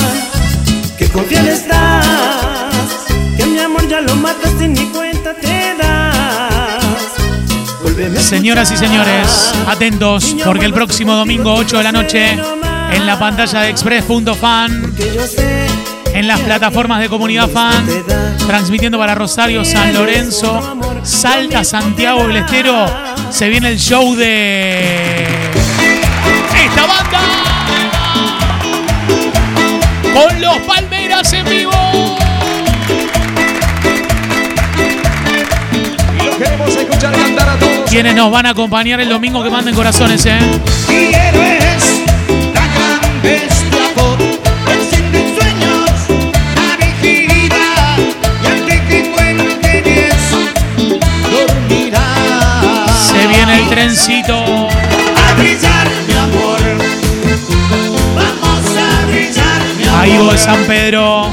Que 0.98 1.08
confiada 1.08 1.50
estás. 1.52 2.06
Que 3.36 3.44
mi 3.44 3.58
amor 3.58 3.86
ya 3.88 4.00
lo 4.00 4.16
matas 4.16 4.52
y 4.60 4.68
ni 4.68 4.84
cuenta 4.86 5.05
Señoras 8.18 8.70
y 8.70 8.76
señores, 8.76 9.54
atentos, 9.66 10.36
porque 10.44 10.66
el 10.66 10.74
próximo 10.74 11.14
domingo 11.14 11.54
8 11.54 11.78
de 11.78 11.82
la 11.82 11.92
noche, 11.92 12.32
en 12.92 13.06
la 13.06 13.18
pantalla 13.18 13.62
de 13.62 13.70
express.fan, 13.70 14.94
en 16.12 16.28
las 16.28 16.40
plataformas 16.40 17.00
de 17.00 17.08
comunidad 17.08 17.48
fan, 17.48 17.86
transmitiendo 18.46 18.98
para 18.98 19.14
Rosario, 19.14 19.64
San 19.64 19.94
Lorenzo, 19.94 20.78
Salta, 21.04 21.64
Santiago 21.64 22.26
del 22.26 22.36
Estero, 22.36 22.86
se 23.30 23.48
viene 23.48 23.70
el 23.70 23.78
show 23.78 24.14
de 24.14 25.22
esta 26.64 26.86
banda 26.86 27.20
con 30.12 30.38
los 30.38 30.58
Palmeras 30.58 31.32
en 31.32 31.48
vivo. 31.48 31.72
Lo 36.22 36.36
queremos 36.36 36.76
escuchar. 36.76 37.35
Quienes 37.88 38.14
nos 38.14 38.30
van 38.30 38.46
a 38.46 38.50
acompañar 38.50 39.00
el 39.00 39.08
domingo 39.08 39.42
que 39.42 39.48
manden 39.48 39.74
corazones, 39.74 40.26
¿eh? 40.26 40.38
Se 53.08 53.26
viene 53.28 53.58
el 53.60 53.68
trencito. 53.68 54.34
A 54.34 55.34
brillar, 55.38 55.88
mi 56.06 56.14
amor, 56.14 56.60
vamos 58.14 58.76
a 58.76 59.06
brillar, 59.06 59.62
mi 59.78 59.84
amor. 59.84 60.00
Ahí 60.00 60.18
vos 60.18 60.40
San 60.40 60.62
Pedro, 60.64 61.30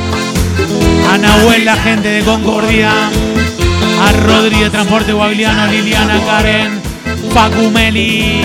a 1.12 1.18
Nahuel, 1.18 1.66
la 1.66 1.76
gente 1.76 2.08
de 2.08 2.24
Concordia, 2.24 2.92
de 4.64 4.70
Transporte 4.70 5.12
Guagliano, 5.12 5.68
Liliana, 5.68 6.20
Karen, 6.26 6.82
Facu 7.34 7.70
Meli. 7.72 8.42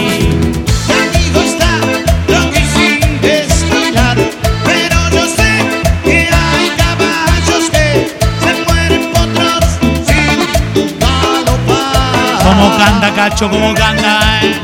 Conmigo 0.87 1.41
está 1.41 1.79
lo 2.27 2.51
que 2.51 2.61
sin 2.75 3.21
desfilar, 3.21 4.17
pero 4.65 5.11
yo 5.13 5.27
sé 5.29 5.65
que 6.03 6.29
hay 6.31 6.71
caballos 6.77 7.71
que 7.71 8.17
se 8.41 8.65
mueren 8.65 9.13
potros 9.13 9.65
sin 10.07 10.99
galopar. 10.99 12.43
Como 12.43 12.77
canta 12.77 13.15
Cacho, 13.15 13.51
como 13.51 13.75
canta, 13.75 14.41
eh. 14.43 14.55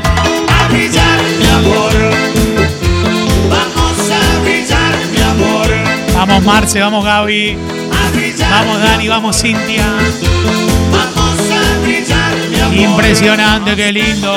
A 0.49 0.67
brillar, 0.69 1.19
mi 1.39 1.47
amor. 1.47 1.93
Vamos 3.49 4.11
a 4.11 4.39
brillar, 4.41 4.93
mi 5.13 5.21
amor. 5.21 5.69
Vamos 6.13 6.43
Marce, 6.43 6.79
vamos 6.81 7.05
Gaby, 7.05 7.57
A 7.91 8.11
brillar, 8.11 8.49
vamos 8.49 8.81
Dani, 8.81 9.07
vamos 9.07 9.41
Cintia. 9.41 9.85
Impresionante, 12.75 13.75
qué 13.75 13.91
lindo. 13.91 14.33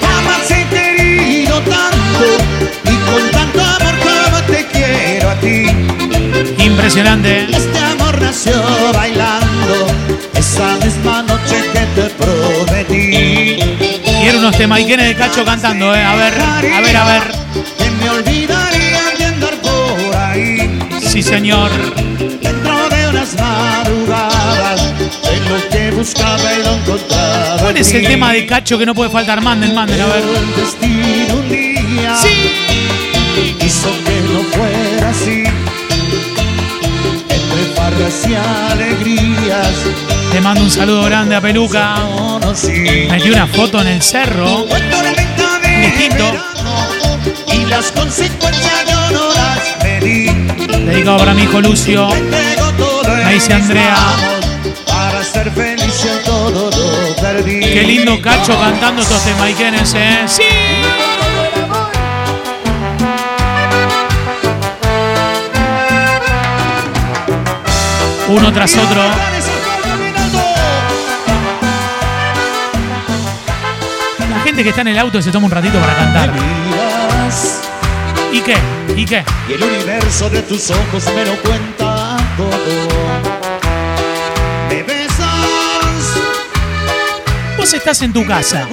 Jamás 0.00 0.50
he 0.50 0.64
querido 0.68 1.60
tanto 1.60 2.26
y 2.84 2.94
con 2.96 3.30
tanto 3.30 3.60
amor 3.60 3.94
como 3.98 4.42
te 4.44 4.66
quiero 4.66 5.30
a 5.30 5.34
ti. 5.36 5.66
Impresionante. 6.64 7.46
Este 7.50 7.78
amor 7.78 8.20
nació 8.22 8.54
bailando 8.94 9.86
esa 10.34 10.76
misma 10.76 11.22
noche 11.22 11.62
que 11.72 12.00
te 12.00 12.08
prometí. 12.10 13.58
Quiero 14.22 14.38
unos 14.38 14.56
temaiquenes 14.56 15.08
de 15.08 15.14
Cacho 15.14 15.44
cantando, 15.44 15.94
eh. 15.94 16.02
A 16.02 16.14
ver, 16.14 16.34
a 16.40 16.80
ver, 16.80 16.96
a 16.96 17.04
ver. 17.04 17.22
Que 17.76 17.90
me 17.90 18.10
olvidaría 18.10 19.02
de 19.18 19.24
andar 19.26 19.54
por 19.60 20.16
ahí. 20.16 20.78
Sí, 21.02 21.22
señor. 21.22 21.70
Que 26.00 26.06
buscar 26.06 27.76
es 27.76 27.92
el 27.92 28.06
tema 28.06 28.32
de 28.32 28.46
Cacho 28.46 28.78
que 28.78 28.86
no 28.86 28.94
puede 28.94 29.10
faltar? 29.10 29.42
Manden, 29.42 29.74
manden, 29.74 30.00
a 30.00 30.06
ver. 30.06 30.22
El 30.24 30.56
destino 30.56 31.34
un 31.34 31.48
día 31.50 32.16
Sí. 32.16 32.50
hizo 33.66 33.90
que 34.04 34.20
no 34.32 34.40
fuera 34.56 35.10
así. 35.10 35.44
Entre 37.28 37.74
farras 37.76 38.26
y 38.26 38.34
alegrías 38.34 39.68
Le 40.32 40.40
mando 40.40 40.62
un 40.62 40.70
saludo 40.70 41.02
grande 41.02 41.36
a 41.36 41.40
Peluca. 41.42 41.96
Metí 43.10 43.28
una 43.28 43.46
foto 43.46 43.82
en 43.82 43.88
el 43.88 44.02
cerro. 44.02 44.64
Distinto. 45.82 46.32
y 47.52 47.66
las 47.66 47.92
consecuencias 47.92 48.84
yo 48.88 49.10
no 49.18 49.34
las 49.34 49.84
medí. 49.84 50.30
Dedicado 50.86 51.18
para 51.18 51.34
mi 51.34 51.42
hijo 51.42 51.60
Lucio. 51.60 52.08
Me 53.26 53.34
dice 53.34 53.52
Andrea. 53.52 53.96
Para 54.86 55.24
ser 55.24 55.50
feliz 55.52 55.79
en 55.90 56.24
todo 56.24 56.70
lo 56.70 57.16
perdí. 57.16 57.60
Qué 57.60 57.82
lindo 57.82 58.20
Cacho 58.22 58.58
cantando 58.58 59.02
estos 59.02 59.22
temaiquenes, 59.24 59.94
¿eh? 59.94 60.22
¡Sí! 60.26 60.42
Uno 68.28 68.52
tras 68.52 68.76
otro. 68.76 69.02
La 74.30 74.40
gente 74.44 74.62
que 74.62 74.68
está 74.68 74.82
en 74.82 74.88
el 74.88 74.98
auto 74.98 75.20
se 75.20 75.32
toma 75.32 75.46
un 75.46 75.52
ratito 75.52 75.78
para 75.80 75.96
cantar. 75.96 76.32
¿Y 78.32 78.40
qué? 78.40 78.56
¿Y 78.96 79.04
qué? 79.04 79.24
Y 79.48 79.54
el 79.54 79.62
universo 79.64 80.30
de 80.30 80.42
tus 80.42 80.70
ojos 80.70 81.04
me 81.14 81.24
lo 81.24 81.34
cuenta 81.42 82.16
todo. 82.36 82.99
Vos 87.60 87.74
estás 87.74 88.00
en 88.00 88.14
tu 88.14 88.24
casa 88.24 88.66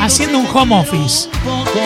haciendo 0.00 0.38
un 0.38 0.46
home 0.46 0.74
office 0.80 1.28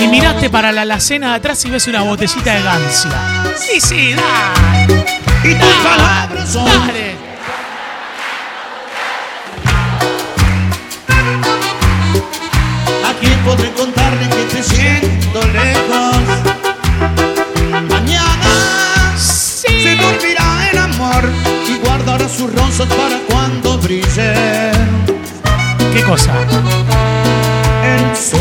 y 0.00 0.06
miraste 0.06 0.48
para 0.48 0.70
la 0.70 0.82
alacena 0.82 1.30
de 1.30 1.34
atrás 1.34 1.64
y 1.64 1.70
ves 1.70 1.88
una 1.88 2.02
botellita 2.02 2.54
de 2.54 2.62
gancia. 2.62 3.10
Sí, 3.56 3.80
sí, 3.80 4.14
dale. 4.14 5.04
Y 5.42 5.54
tus 5.56 5.74
palabras 5.82 6.48
son 6.48 6.66
Dale. 6.66 7.16
¿A 13.04 13.12
quién 13.20 13.38
podré 13.40 13.72
contarle 13.72 14.28
que 14.28 14.54
te 14.54 14.62
siento 14.62 15.40
lejos? 15.48 16.16
Mañana 17.90 19.16
se 19.18 19.96
dormirá 19.96 20.70
el 20.70 20.78
amor 20.78 21.24
y 21.68 21.84
guardará 21.84 22.28
sus 22.28 22.52
rosas 22.52 22.86
para 22.86 23.18
cuando 23.18 23.24
brille 23.24 23.33
¿Qué 23.33 23.33
cosa? 26.06 26.32
el 27.82 28.16
sol. 28.16 28.40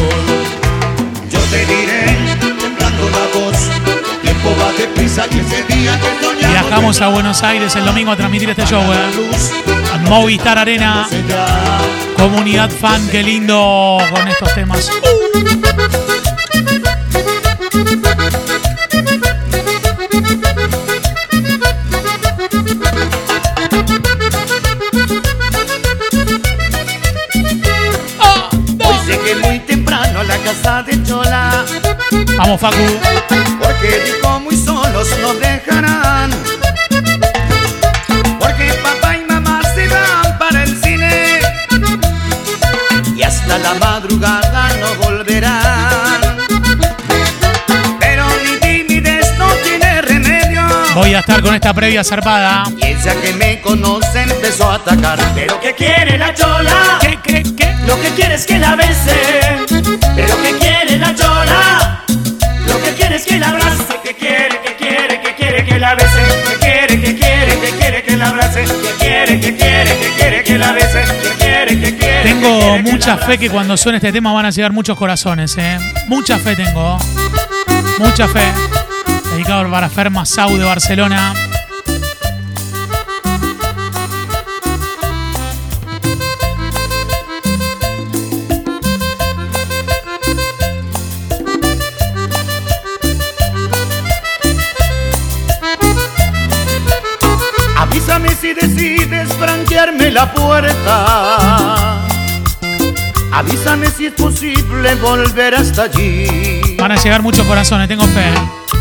Yo 1.29 1.39
te 1.39 1.65
diré, 1.65 2.05
temblando 2.59 3.09
la 3.09 3.39
voz, 3.39 3.57
el 3.85 4.21
tiempo 4.21 4.49
va 4.61 4.71
deprisa 4.73 5.25
y 5.31 5.39
ese 5.39 5.63
día 5.63 5.99
que 5.99 6.25
soñamos 6.25 6.51
Viajamos 6.51 7.01
a 7.01 7.07
Buenos 7.07 7.43
Aires 7.43 7.75
el 7.75 7.85
domingo 7.85 8.11
a 8.11 8.15
transmitir 8.15 8.49
este 8.49 8.65
show, 8.65 8.81
¿eh? 8.81 10.09
Movistar 10.09 10.57
Arena. 10.57 11.07
Comunidad 12.17 12.69
fan, 12.69 13.07
qué 13.09 13.23
lindo 13.23 13.97
con 14.11 14.27
estos 14.27 14.53
temas. 14.53 14.89
Vamos, 32.37 32.59
Facu. 32.59 32.77
Porque 33.61 34.01
dijo 34.05 34.39
muy 34.39 34.57
solos 34.57 35.07
nos 35.21 35.39
dejarán. 35.39 36.31
Porque 38.39 38.73
papá 38.81 39.17
y 39.17 39.25
mamá 39.25 39.61
se 39.75 39.87
van 39.87 40.37
para 40.37 40.63
el 40.63 40.81
cine. 40.81 41.39
Y 43.15 43.21
hasta 43.21 43.57
la 43.59 43.73
madrugada 43.75 44.69
no 44.79 45.05
volverán. 45.05 46.37
Pero 47.99 48.25
mi 48.43 48.59
timidez 48.59 49.31
no 49.37 49.47
tiene 49.63 50.01
remedio. 50.01 50.61
Voy 50.95 51.13
a 51.13 51.19
estar 51.19 51.41
con 51.41 51.53
esta 51.53 51.73
previa 51.73 52.03
zarpada. 52.03 52.63
Y 52.77 52.85
ella 52.87 53.13
que 53.21 53.33
me 53.33 53.61
conoce 53.61 54.23
empezó 54.23 54.71
a 54.71 54.75
atacar. 54.75 55.19
Pero 55.35 55.59
que 55.59 55.73
quiere 55.73 56.17
la 56.17 56.33
chola. 56.33 56.97
¿Qué, 56.99 57.19
qué, 57.23 57.43
qué? 57.55 57.75
Lo 57.85 57.99
que 58.01 58.09
quiere 58.09 58.35
es 58.35 58.45
que 58.45 58.57
la 58.57 58.75
bese. 58.75 59.62
Que 70.53 70.59
quiere 70.59 70.59
que 70.59 70.59
la 70.59 70.71
bese. 70.71 71.03
Que 71.21 71.43
quiere, 71.43 71.79
que 71.79 71.97
quiere. 71.97 72.23
Tengo 72.23 72.77
mucha 72.79 73.17
fe 73.17 73.37
que 73.37 73.49
cuando 73.49 73.77
suene 73.77 73.97
este 73.97 74.11
tema 74.11 74.31
van 74.33 74.45
a 74.45 74.49
llegar 74.49 74.71
muchos 74.71 74.97
corazones, 74.97 75.57
¿eh? 75.57 75.77
Mucha 76.07 76.37
fe 76.37 76.55
tengo. 76.55 76.97
Mucha 77.99 78.27
fe. 78.27 78.43
Dedicado 79.31 79.69
para 79.69 79.89
Ferma 79.89 80.25
Sau 80.25 80.57
de 80.57 80.63
Barcelona. 80.63 81.33
La 100.13 100.31
puerta. 100.31 102.05
Avísame 103.31 103.89
si 103.89 104.05
es 104.05 104.13
posible 104.13 104.95
volver 104.95 105.55
hasta 105.55 105.83
allí. 105.83 106.75
Van 106.77 106.91
a 106.91 106.95
llegar 106.95 107.21
muchos 107.23 107.45
corazones, 107.47 107.87
tengo 107.87 108.03
fe. 108.05 108.31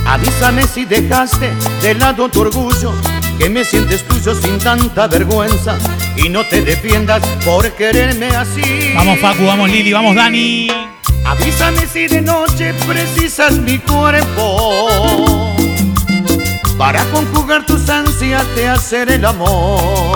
Avísame 0.06 0.66
si 0.66 0.84
dejaste 0.84 1.50
de 1.80 1.94
lado 1.94 2.28
tu 2.28 2.42
orgullo, 2.42 2.92
que 3.38 3.48
me 3.48 3.64
sientes 3.64 4.06
tuyo 4.06 4.34
sin 4.34 4.58
tanta 4.58 5.06
vergüenza 5.06 5.78
y 6.16 6.28
no 6.28 6.46
te 6.46 6.60
defiendas 6.60 7.22
por 7.44 7.70
quererme 7.72 8.26
así. 8.36 8.92
Vamos, 8.94 9.18
Facu, 9.20 9.46
vamos, 9.46 9.70
Lili, 9.70 9.92
vamos, 9.92 10.14
Dani. 10.14 10.68
Avísame 11.24 11.86
si 11.86 12.08
de 12.08 12.20
noche 12.20 12.74
precisas 12.86 13.52
mi 13.52 13.78
cuerpo 13.78 15.54
para 16.76 17.04
conjugar 17.06 17.64
tus 17.64 17.88
ansias 17.88 18.44
de 18.54 18.68
hacer 18.68 19.10
el 19.12 19.24
amor. 19.24 20.11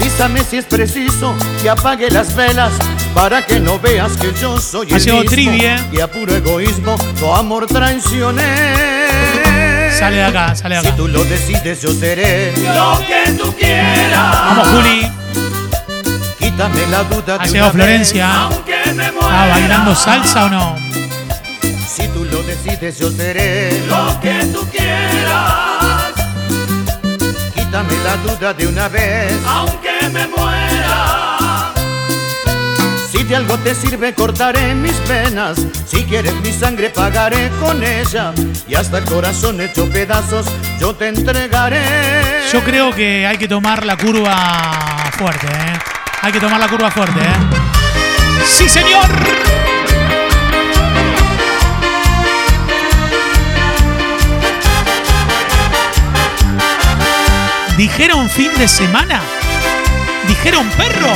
Avísame 0.00 0.42
si 0.44 0.58
es 0.58 0.64
preciso 0.64 1.34
que 1.62 1.68
apague 1.70 2.10
las 2.10 2.34
velas 2.34 2.72
para 3.14 3.44
que 3.44 3.58
no 3.60 3.78
veas 3.78 4.16
que 4.16 4.32
yo 4.40 4.60
soy 4.60 4.88
Ha 4.92 4.96
el 4.96 5.04
mismo 5.30 5.52
¿eh? 5.52 5.76
y 5.92 6.00
a 6.00 6.06
puro 6.10 6.34
egoísmo 6.34 6.96
tu 7.18 7.34
amor 7.34 7.66
traicioné. 7.66 9.06
Sale 9.98 10.16
de 10.16 10.24
acá, 10.24 10.54
sale 10.54 10.76
de 10.76 10.80
Si 10.82 10.86
acá. 10.88 10.96
tú 10.96 11.08
lo 11.08 11.24
decides 11.24 11.80
yo 11.82 11.92
seré 11.92 12.52
lo 12.56 12.98
que 13.06 13.32
tú 13.32 13.54
quieras. 13.56 14.30
Vamos, 14.32 14.68
Juli. 14.68 15.10
Quítame 16.38 16.86
la 16.90 17.02
duda 17.04 17.34
Ha 17.36 17.38
vez, 17.38 17.72
Florencia. 17.72 18.32
aunque 18.42 18.76
me 18.94 19.06
¿Está 19.06 19.20
muera. 19.20 19.46
bailando 19.48 19.94
salsa 19.94 20.44
o 20.44 20.48
no? 20.50 20.76
Si 21.88 22.06
tú 22.08 22.24
lo 22.24 22.42
decides, 22.42 22.98
yo 22.98 23.10
seré 23.10 23.82
lo 23.88 24.20
que 24.20 24.44
tú 24.52 24.66
quieras. 24.70 25.65
Quítame 27.76 28.04
la 28.04 28.16
duda 28.16 28.54
de 28.54 28.66
una 28.66 28.88
vez, 28.88 29.34
aunque 29.46 30.08
me 30.10 30.26
muera. 30.28 31.74
Si 33.10 33.22
de 33.22 33.36
algo 33.36 33.58
te 33.58 33.74
sirve, 33.74 34.14
cortaré 34.14 34.74
mis 34.74 34.94
penas. 35.00 35.58
Si 35.86 36.04
quieres 36.04 36.32
mi 36.36 36.52
sangre, 36.54 36.88
pagaré 36.88 37.50
con 37.60 37.84
ella. 37.84 38.32
Y 38.66 38.76
hasta 38.76 38.96
el 38.96 39.04
corazón 39.04 39.60
hecho 39.60 39.90
pedazos, 39.90 40.46
yo 40.80 40.94
te 40.94 41.08
entregaré. 41.08 41.82
Yo 42.50 42.64
creo 42.64 42.94
que 42.94 43.26
hay 43.26 43.36
que 43.36 43.46
tomar 43.46 43.84
la 43.84 43.98
curva 43.98 45.10
fuerte, 45.12 45.46
¿eh? 45.46 45.78
Hay 46.22 46.32
que 46.32 46.40
tomar 46.40 46.58
la 46.58 46.68
curva 46.68 46.90
fuerte, 46.90 47.20
¿eh? 47.20 48.42
¡Sí, 48.46 48.70
señor! 48.70 49.65
¿Dijeron 57.76 58.30
fin 58.30 58.50
de 58.56 58.66
semana? 58.68 59.20
¿Dijeron 60.26 60.66
perro? 60.78 61.12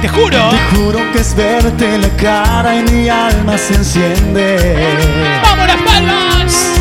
Te 0.00 0.08
juro. 0.08 0.50
Te 0.50 0.76
juro 0.76 1.12
que 1.12 1.20
es 1.20 1.36
verte 1.36 1.96
la 1.96 2.08
cara 2.16 2.74
y 2.74 2.82
mi 2.90 3.08
alma 3.08 3.56
se 3.56 3.74
enciende. 3.74 4.98
¡Vamos 5.44 5.68
las 5.68 5.76
palmas! 5.82 6.72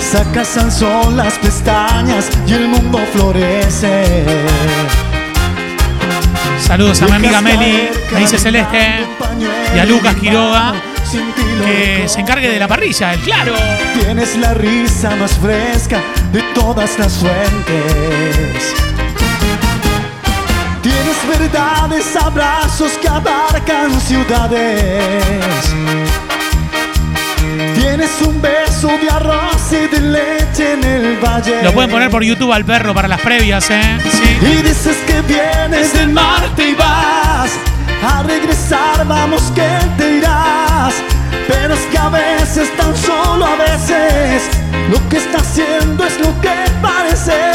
Sacas 0.00 0.56
al 0.56 0.72
sol 0.72 1.16
las 1.16 1.38
pestañas 1.38 2.28
y 2.48 2.52
el 2.54 2.66
mundo 2.66 2.98
florece. 3.12 4.24
Saludos 6.58 7.00
a 7.02 7.06
mi 7.06 7.12
amiga 7.12 7.40
Meli, 7.40 7.90
me 8.12 8.18
dice 8.18 8.38
Celeste, 8.38 9.06
y 9.74 9.78
a 9.78 9.84
Lucas 9.84 10.16
Quiroga, 10.16 10.74
que 11.10 12.08
se 12.08 12.20
encargue 12.20 12.48
de 12.48 12.58
la 12.58 12.68
parrilla, 12.68 13.14
el 13.14 13.20
claro. 13.20 13.54
Tienes 13.94 14.36
la 14.36 14.54
risa 14.54 15.16
más 15.16 15.32
fresca 15.32 16.00
de 16.32 16.42
todas 16.54 16.98
las 16.98 17.14
fuentes. 17.14 18.74
Tienes 20.82 21.38
verdades, 21.38 22.16
abrazos 22.16 22.92
que 23.00 23.08
abarcan 23.08 24.00
ciudades. 24.00 25.44
Tienes 27.74 28.10
un 28.22 28.40
beso 28.42 28.88
de 28.88 29.08
arroz 29.08 29.72
y 29.72 29.94
de 29.94 30.00
leche 30.00 30.74
en 30.74 30.84
el 30.84 31.16
valle. 31.16 31.62
Lo 31.62 31.72
pueden 31.72 31.90
poner 31.90 32.10
por 32.10 32.22
YouTube 32.22 32.52
al 32.52 32.64
perro 32.64 32.92
para 32.94 33.08
las 33.08 33.20
previas, 33.20 33.70
¿eh? 33.70 33.98
Sí. 34.10 34.46
Y 34.46 34.62
dices 34.62 34.96
que 35.06 35.20
vienes 35.22 35.92
del 35.94 36.10
Marte 36.10 36.70
y 36.70 36.74
vas 36.74 37.50
a 38.02 38.22
regresar, 38.22 39.06
vamos 39.06 39.52
que 39.54 39.68
te 39.96 40.18
irás. 40.18 40.94
Pero 41.46 41.74
es 41.74 41.80
que 41.86 41.98
a 41.98 42.08
veces, 42.08 42.74
tan 42.76 42.96
solo 42.96 43.44
a 43.44 43.56
veces, 43.56 44.48
lo 44.90 45.08
que 45.08 45.16
está 45.16 45.38
haciendo 45.38 46.04
es 46.04 46.18
lo 46.20 46.38
que 46.40 46.54
parece. 46.82 47.52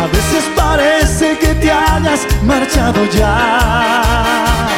A 0.00 0.06
veces 0.06 0.44
parece 0.54 1.38
que 1.38 1.54
te 1.54 1.70
hayas 1.70 2.26
marchado 2.42 3.04
ya. 3.06 4.68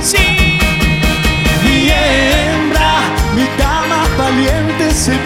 Sí. 0.00 0.58
Mi 1.64 1.90
hembra, 1.90 3.00
mi 3.34 3.46
dama 3.58 4.06
valiente 4.18 4.92
se 4.92 5.16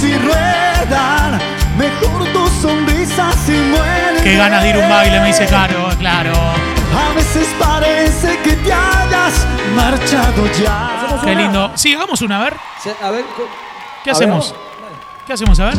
si 0.00 0.16
ruedan, 0.18 1.38
mejor 1.78 2.24
tu 2.32 2.46
sonrisa 2.60 3.30
si 3.44 3.52
muere. 3.52 4.22
Qué 4.22 4.36
ganas 4.36 4.62
de 4.62 4.70
ir 4.70 4.76
a 4.76 4.78
un 4.80 4.88
baile, 4.88 5.20
me 5.20 5.26
dice 5.28 5.46
Caro, 5.46 5.88
claro. 5.98 6.32
A 6.32 7.14
veces 7.14 7.48
parece 7.58 8.38
que 8.42 8.52
te 8.52 8.72
hayas 8.72 9.46
marchado 9.74 10.46
ya. 10.62 11.20
Qué 11.24 11.34
lindo. 11.34 11.70
Sí, 11.74 11.94
hagamos 11.94 12.22
una, 12.22 12.40
a 12.40 12.44
ver. 12.44 12.54
A 13.02 13.10
ver, 13.10 13.24
¿Qué 14.04 14.10
A 14.10 14.12
hacemos? 14.12 14.54
¿Qué 15.26 15.32
hacemos? 15.32 15.58
A 15.60 15.64
ver. 15.66 15.74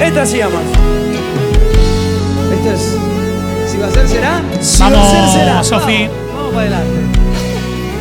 esta 0.00 0.26
sí 0.26 0.38
llama. 0.38 0.60
Esta 2.52 2.74
es. 2.74 2.98
Si 3.70 3.78
va 3.78 3.86
a 3.86 3.90
ser, 3.90 4.08
será. 4.08 4.42
Si 4.60 4.80
va 4.82 4.86
a 4.86 4.90
ser, 4.90 4.98
Vamos, 5.00 5.32
será. 5.32 5.64
Sofi. 5.64 6.08
Vamos 6.34 6.52
para 6.54 6.60
adelante. 6.60 7.18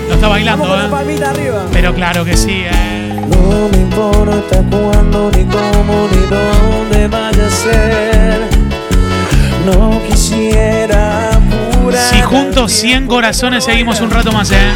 Lo 0.09 0.13
está 0.15 0.27
bailando, 0.27 0.63
Vamos 0.67 0.81
con 0.81 0.91
la 0.91 1.01
¿eh? 1.01 1.05
palmita 1.05 1.29
arriba. 1.29 1.65
Pero 1.71 1.95
claro 1.95 2.25
que 2.25 2.35
sí, 2.37 2.63
¿eh? 2.65 3.12
No 3.29 3.69
me 3.69 3.77
importa 3.77 4.63
cuándo, 4.69 5.31
ni 5.31 5.43
cómo, 5.45 6.07
ni 6.11 6.21
dónde 6.27 7.07
vaya 7.07 7.47
a 7.47 7.49
ser. 7.49 8.39
No 9.65 10.01
quisiera 10.07 11.29
apurar. 11.31 12.09
Si 12.09 12.21
juntos 12.21 12.71
100 12.73 13.07
corazones 13.07 13.63
seguimos 13.63 14.01
un 14.01 14.11
rato 14.11 14.31
más, 14.31 14.51
¿eh? 14.51 14.71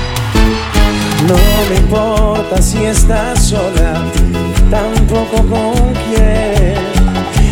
No 1.28 1.36
me 1.70 1.76
importa 1.76 2.62
si 2.62 2.86
estás 2.86 3.44
sola, 3.44 4.02
tampoco 4.72 5.38
con 5.48 5.94
quién. 6.08 6.76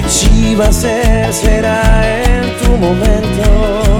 Si 0.07 0.55
va 0.55 0.67
a 0.67 0.71
ser, 0.71 1.33
será 1.33 2.03
en 2.23 2.57
tu 2.57 2.71
momento. 2.77 3.94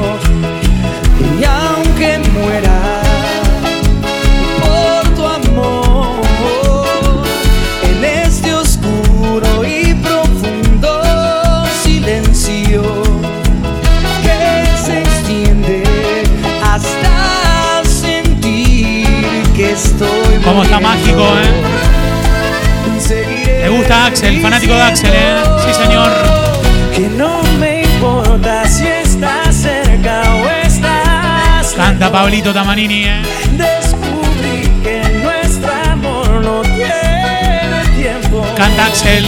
Cómo 20.56 20.64
está 20.64 20.80
mágico, 20.80 21.20
¿eh? 21.20 21.52
Me 23.64 23.68
gusta 23.68 24.06
Axel, 24.06 24.40
fanático 24.40 24.74
de 24.74 24.82
Axel, 24.84 25.12
¿eh? 25.14 25.44
Sí, 25.66 25.74
señor. 25.74 26.10
que 26.96 27.10
no 27.10 27.44
me 27.60 27.82
importa 27.82 28.66
si 28.66 28.88
estás 28.88 29.54
cerca 29.54 30.22
o 30.34 30.48
estás 30.66 31.74
Canta 31.76 32.10
Pablito 32.10 32.54
Tamanini, 32.54 33.04
¿eh? 33.04 33.22
Descubrí 33.52 34.72
que 34.82 35.02
nuestro 35.22 35.74
amor 35.92 36.30
no 36.42 36.62
tiene 36.62 37.84
tiempo. 37.98 38.46
Canta 38.56 38.86
Axel. 38.86 39.26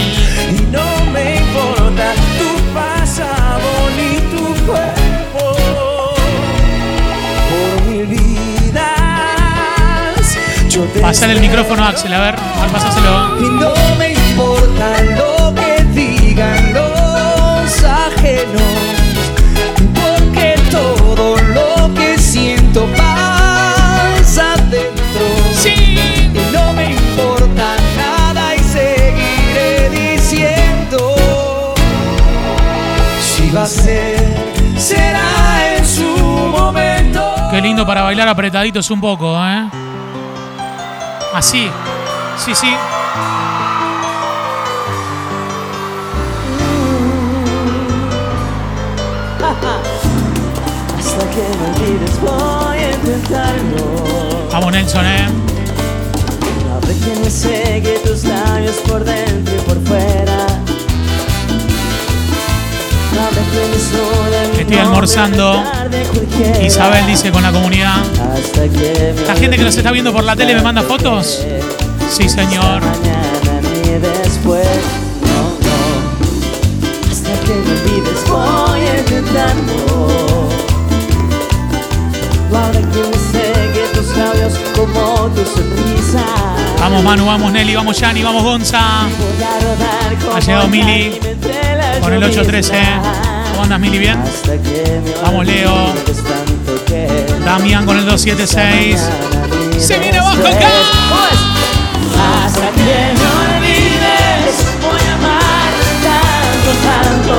Pasale 11.00 11.32
el 11.32 11.40
micrófono 11.40 11.82
a 11.84 11.88
Axel, 11.88 12.12
a 12.12 12.20
ver. 12.20 12.36
A 12.36 12.62
ver, 12.62 12.70
pasáselo. 12.70 13.38
y 13.40 13.50
no 13.58 13.74
me 13.98 14.12
importa 14.12 15.02
lo 15.16 15.54
que 15.54 15.82
digan 15.92 16.72
los 16.72 17.84
ajenos, 17.84 18.62
porque 19.94 20.54
todo 20.70 21.36
lo 21.36 21.92
que 21.94 22.16
siento 22.18 22.86
pasa 22.96 24.54
dentro. 24.70 25.26
Sí. 25.54 25.70
Y 26.34 26.52
no 26.52 26.72
me 26.74 26.92
importa 26.92 27.76
nada 27.96 28.54
y 28.54 28.60
seguiré 28.60 29.90
diciendo, 29.90 31.74
si 33.20 33.50
va 33.50 33.62
a 33.62 33.66
ser, 33.66 34.36
será 34.76 35.76
en 35.76 35.84
su 35.84 36.06
momento. 36.06 37.34
Qué 37.50 37.60
lindo 37.60 37.84
para 37.84 38.02
bailar 38.02 38.28
apretaditos 38.28 38.88
un 38.90 39.00
poco, 39.00 39.36
¿eh? 39.44 39.68
Así. 41.34 41.70
Sí, 42.36 42.54
sí. 42.54 42.74
Hasta 50.98 51.30
que 51.30 51.44
me 51.58 51.64
olvides 51.70 52.20
voy 52.20 52.78
a 52.78 52.90
intentarlo. 52.92 54.48
Vamos, 54.52 54.72
Nelson, 54.72 55.06
¿eh? 55.06 55.28
Sabe 56.80 56.94
que 56.98 57.20
me 57.20 57.30
segue 57.30 57.98
tus 58.04 58.24
labios 58.24 58.76
por 58.86 59.04
dentro 59.04 59.54
y 59.54 59.60
por 59.60 59.82
fuera. 59.84 60.46
Estoy 64.58 64.76
almorzando. 64.76 65.62
Isabel 66.62 67.06
dice 67.06 67.30
con 67.30 67.42
la 67.42 67.52
comunidad. 67.52 67.96
La 69.26 69.34
gente 69.34 69.56
que 69.56 69.64
nos 69.64 69.76
está 69.76 69.92
viendo 69.92 70.12
por 70.12 70.24
la 70.24 70.36
tele 70.36 70.54
me 70.54 70.62
manda 70.62 70.82
fotos. 70.82 71.44
Sí, 72.10 72.28
señor. 72.28 72.82
Vamos, 86.80 87.02
Manu, 87.04 87.26
vamos, 87.26 87.52
Nelly, 87.52 87.74
vamos, 87.74 87.98
Yani, 87.98 88.22
vamos, 88.22 88.42
Gonza. 88.42 88.80
Ha 90.34 90.40
llegado 90.40 90.68
Mili 90.68 91.27
con 92.00 92.12
el 92.12 92.20
lluvia. 92.20 92.40
813. 92.42 92.74
¿Cómo 93.50 93.62
andas, 93.62 93.80
Mili? 93.80 93.98
¿Bien? 93.98 94.18
Vamos, 95.22 95.46
Leo. 95.46 95.94
Damián 97.44 97.86
con 97.86 97.98
el 97.98 98.04
276. 98.04 99.00
Se 99.78 99.98
viene 99.98 100.18
abajo 100.18 100.46
acá. 100.46 100.68
Hasta 102.44 102.70
que 102.70 102.82
me 102.82 103.26
olvides, 103.56 104.54
voy 104.82 105.00
a 105.08 105.14
amar 105.14 105.70
tanto, 106.04 106.70
tanto, 106.88 107.34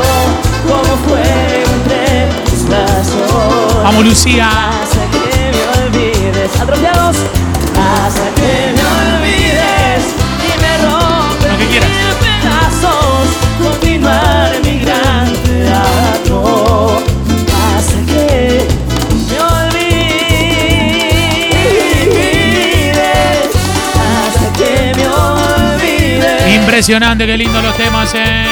como 0.67 0.91
fuego 1.07 1.69
entre 1.73 2.27
tus 2.45 2.67
brazos. 2.67 3.83
Vamos, 3.83 4.05
Lucía. 4.05 4.49
Hasta 4.49 5.03
que 5.11 5.51
me 5.51 5.63
olvides, 5.85 6.55
atropellados. 6.59 7.17
Hasta 7.75 8.27
que 8.35 8.73
me 8.75 8.83
olvides 9.17 10.03
y 10.43 10.61
me 10.61 10.77
rompes 10.77 11.51
Lo 11.51 11.57
que 11.57 11.67
quieras 11.67 12.08
mi 14.63 14.79
gran 14.79 15.27
hasta 17.79 18.03
que 18.05 18.63
me 19.29 19.39
olvides, 19.39 20.09
hasta 23.95 24.47
que 24.57 24.93
me 24.95 25.05
olvides. 25.07 26.55
Impresionante, 26.55 27.25
qué 27.25 27.37
lindo 27.37 27.61
los 27.61 27.75
temas, 27.77 28.13
eh. 28.15 28.45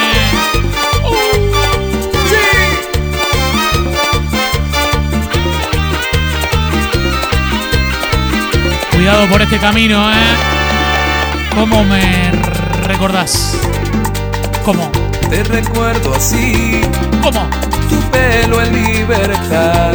Cuidado 8.92 9.28
por 9.28 9.42
este 9.42 9.58
camino, 9.60 10.12
¿eh? 10.12 10.16
¿Cómo 11.56 11.84
me 11.84 12.32
recordás? 12.84 13.58
¿Cómo? 14.66 15.07
Te 15.30 15.44
recuerdo 15.44 16.16
así. 16.16 16.82
¿Cómo? 17.22 17.48
Tu 17.90 18.00
pelo 18.12 18.62
en 18.62 18.74
libertad. 18.74 19.94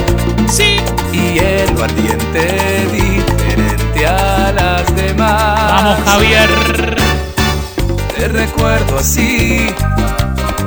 Sí. 0.49 0.76
Y 1.12 1.39
el 1.39 1.83
ardiente 1.83 2.87
diferente 2.93 4.07
a 4.07 4.53
las 4.53 4.95
demás. 4.95 5.72
Vamos, 5.72 5.99
Javier. 6.05 6.51
Te 8.16 8.28
recuerdo 8.28 8.99
así, 9.01 9.66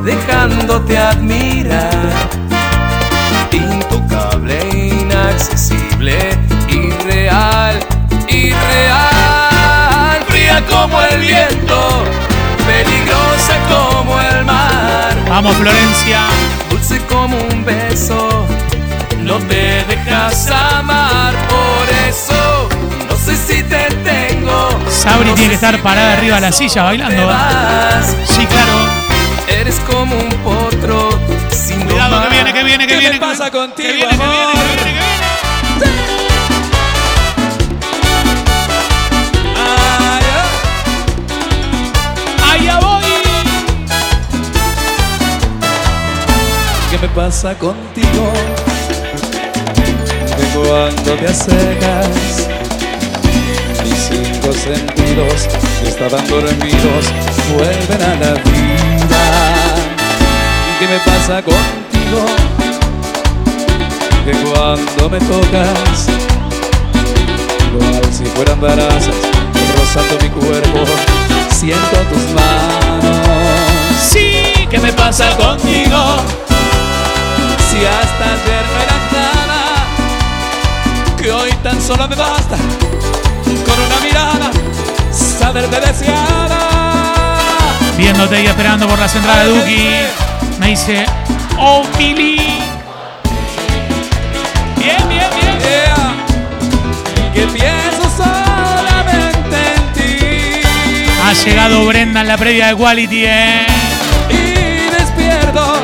dejándote 0.03 0.97
admirar. 0.97 2.11
Intocable, 3.51 4.59
inaccesible, 4.73 6.37
irreal, 6.67 7.79
irreal. 8.27 10.25
Fría 10.27 10.61
como 10.69 11.01
el 11.01 11.19
viento, 11.21 12.03
peligrosa 12.65 13.55
como 13.69 14.19
el 14.21 14.45
mar. 14.45 15.15
Vamos, 15.29 15.55
Florencia. 15.57 16.21
Dulce 16.69 16.99
como 17.07 17.37
un 17.37 17.63
beso, 17.65 18.45
no 19.19 19.37
te 19.39 19.83
dejas 19.85 20.49
amar. 20.49 21.33
Por 21.47 21.89
eso, 22.09 22.69
no 23.09 23.15
sé 23.17 23.35
si 23.35 23.63
te 23.63 23.87
tengo. 24.03 24.69
Sabri 24.89 25.31
tiene 25.33 25.49
que 25.49 25.55
estar 25.55 25.77
parada 25.81 26.13
arriba 26.13 26.35
de 26.35 26.41
la 26.41 26.51
silla 26.51 26.83
bailando. 26.83 27.27
vas. 27.27 28.15
Sí, 28.27 28.45
claro. 28.45 29.05
Eres 29.47 29.79
como 29.91 30.15
un 30.15 30.29
potro 30.43 31.09
sin 31.51 31.81
Cuidado, 31.81 32.23
que 32.23 32.29
viene, 32.29 32.53
que 32.53 32.63
viene, 32.63 32.87
que 32.87 32.93
¿Qué 32.93 32.99
viene. 32.99 33.19
me 33.19 33.25
pasa 33.25 33.51
contigo, 33.51 33.87
que 33.89 33.93
viene, 33.93 34.09
que 34.09 34.23
amor? 34.23 34.35
viene, 34.35 34.53
que 34.53 34.63
viene, 34.63 34.83
que 34.83 34.91
viene. 34.91 35.04
¿Qué 46.95 47.07
me 47.07 47.13
pasa 47.13 47.53
contigo? 47.55 48.31
Que 50.37 50.57
cuando 50.57 51.11
te 51.15 51.27
acercas 51.27 52.47
Mis 53.83 53.99
cinco 53.99 54.53
sentidos 54.53 55.49
que 55.81 55.89
estaban 55.89 56.25
dormidos 56.29 57.05
Vuelven 57.53 58.01
a 58.01 58.15
la 58.15 58.33
vida 58.35 59.25
¿Qué 60.79 60.87
me 60.87 60.99
pasa 60.99 61.41
contigo? 61.41 62.25
Que 64.23 64.31
cuando 64.31 65.09
me 65.09 65.19
tocas 65.19 66.07
Cual 67.77 68.13
si 68.13 68.23
fueran 68.23 68.61
brasas 68.61 69.15
Rozando 69.75 70.17
mi 70.23 70.29
cuerpo 70.29 70.85
Siento 71.53 71.97
tus 72.09 72.33
manos 72.33 73.17
Sí, 74.01 74.65
¿Qué 74.69 74.79
me 74.79 74.93
pasa 74.93 75.35
contigo? 75.35 76.44
Si 77.75 77.85
hasta 77.85 78.23
ayer 78.23 78.65
no 78.71 78.77
era 78.83 78.97
nada, 79.11 79.61
que 81.21 81.29
hoy 81.29 81.51
tan 81.61 81.81
solo 81.81 82.07
me 82.07 82.15
basta 82.15 82.55
con 83.65 83.83
una 83.85 83.99
mirada 83.99 84.49
saberte 85.11 85.81
deseada. 85.81 86.59
Viéndote 87.97 88.43
y 88.43 88.45
esperando 88.45 88.87
por 88.87 88.97
la 88.97 89.09
central 89.09 89.39
de 89.39 89.59
Duki. 89.59 89.89
Me 90.57 90.67
dice, 90.67 91.05
oh, 91.59 91.83
Mili. 91.97 92.37
Bien, 94.77 95.09
bien, 95.09 95.29
bien. 95.35 95.59
Yeah. 95.59 96.15
Que 97.33 97.45
pienso 97.47 98.09
solamente 98.15 99.57
en 99.75 99.93
ti 99.93 100.63
Ha 101.25 101.33
llegado 101.33 101.85
Brenda 101.87 102.21
en 102.21 102.27
la 102.27 102.37
previa 102.37 102.67
de 102.67 102.75
Quality, 102.75 103.25
eh. 103.25 103.67
y 104.29 104.89
despierto. 104.97 105.83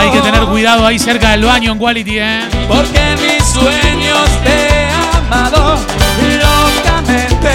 Hay 0.00 0.10
que 0.10 0.20
tener 0.22 0.46
cuidado 0.46 0.86
ahí 0.86 0.98
cerca 0.98 1.32
del 1.32 1.44
baño 1.44 1.72
en 1.72 1.78
Quality, 1.78 2.18
eh. 2.18 2.40
Porque 2.66 2.98
en 2.98 3.20
mis 3.20 3.44
sueños 3.44 4.28
te 4.42 4.50
he 4.50 4.90
amado 4.90 5.78
locamente 6.40 7.50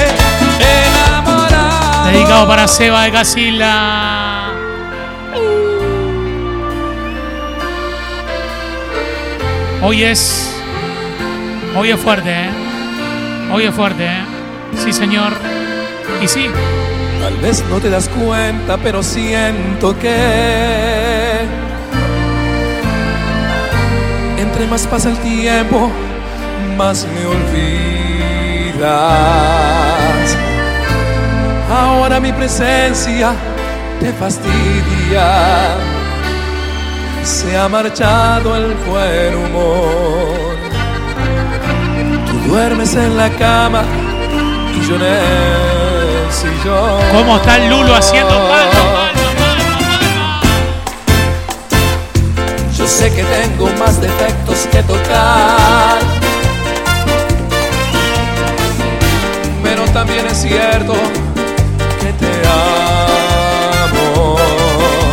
enamorado. 0.60 2.12
Dedicado 2.12 2.48
para 2.48 2.68
Seba 2.68 3.04
de 3.06 3.12
Casilla. 3.12 4.52
Hoy 9.82 10.04
es. 10.04 10.56
Hoy 11.76 11.90
es 11.90 12.00
fuerte, 12.00 12.30
¿eh? 12.32 12.50
Hoy 13.52 13.64
es 13.64 13.74
fuerte, 13.74 14.06
¿eh? 14.06 14.24
Sí, 14.84 14.94
señor. 14.94 15.34
Y 16.22 16.28
sí, 16.28 16.48
Tal 17.26 17.38
vez 17.38 17.64
no 17.72 17.80
te 17.80 17.90
das 17.90 18.08
cuenta, 18.08 18.78
pero 18.78 19.02
siento 19.02 19.98
que 19.98 21.05
entre 24.56 24.68
más 24.68 24.88
pasa 24.88 25.10
el 25.10 25.18
tiempo, 25.18 25.92
más 26.78 27.06
me 27.06 27.26
olvidas. 27.26 28.88
Ahora 31.70 32.22
mi 32.22 32.32
presencia 32.32 33.34
te 34.00 34.14
fastidia. 34.14 35.76
Se 37.22 37.58
ha 37.58 37.68
marchado 37.68 38.56
el 38.56 38.74
buen 38.88 39.36
humor. 39.36 40.56
Tú 42.26 42.50
duermes 42.50 42.96
en 42.96 43.18
la 43.18 43.30
cama 43.32 43.84
y 44.74 44.88
yo 44.88 44.96
en 44.96 45.02
el 45.02 46.32
sillón. 46.32 47.02
¿cómo 47.12 47.36
está 47.36 47.58
el 47.58 47.70
Lulo 47.70 47.94
haciendo 47.94 48.30
palmas? 48.30 49.16
Yo 52.78 52.86
sé 52.92 53.10
que 53.10 53.24
tengo 53.24 53.68
más 53.80 54.02
defectos 54.02 54.45
que 54.64 54.82
tocar. 54.84 56.00
Pero 59.62 59.84
también 59.86 60.26
es 60.28 60.42
cierto 60.42 60.94
que 62.00 62.14
te 62.14 62.32
amo. 63.84 64.38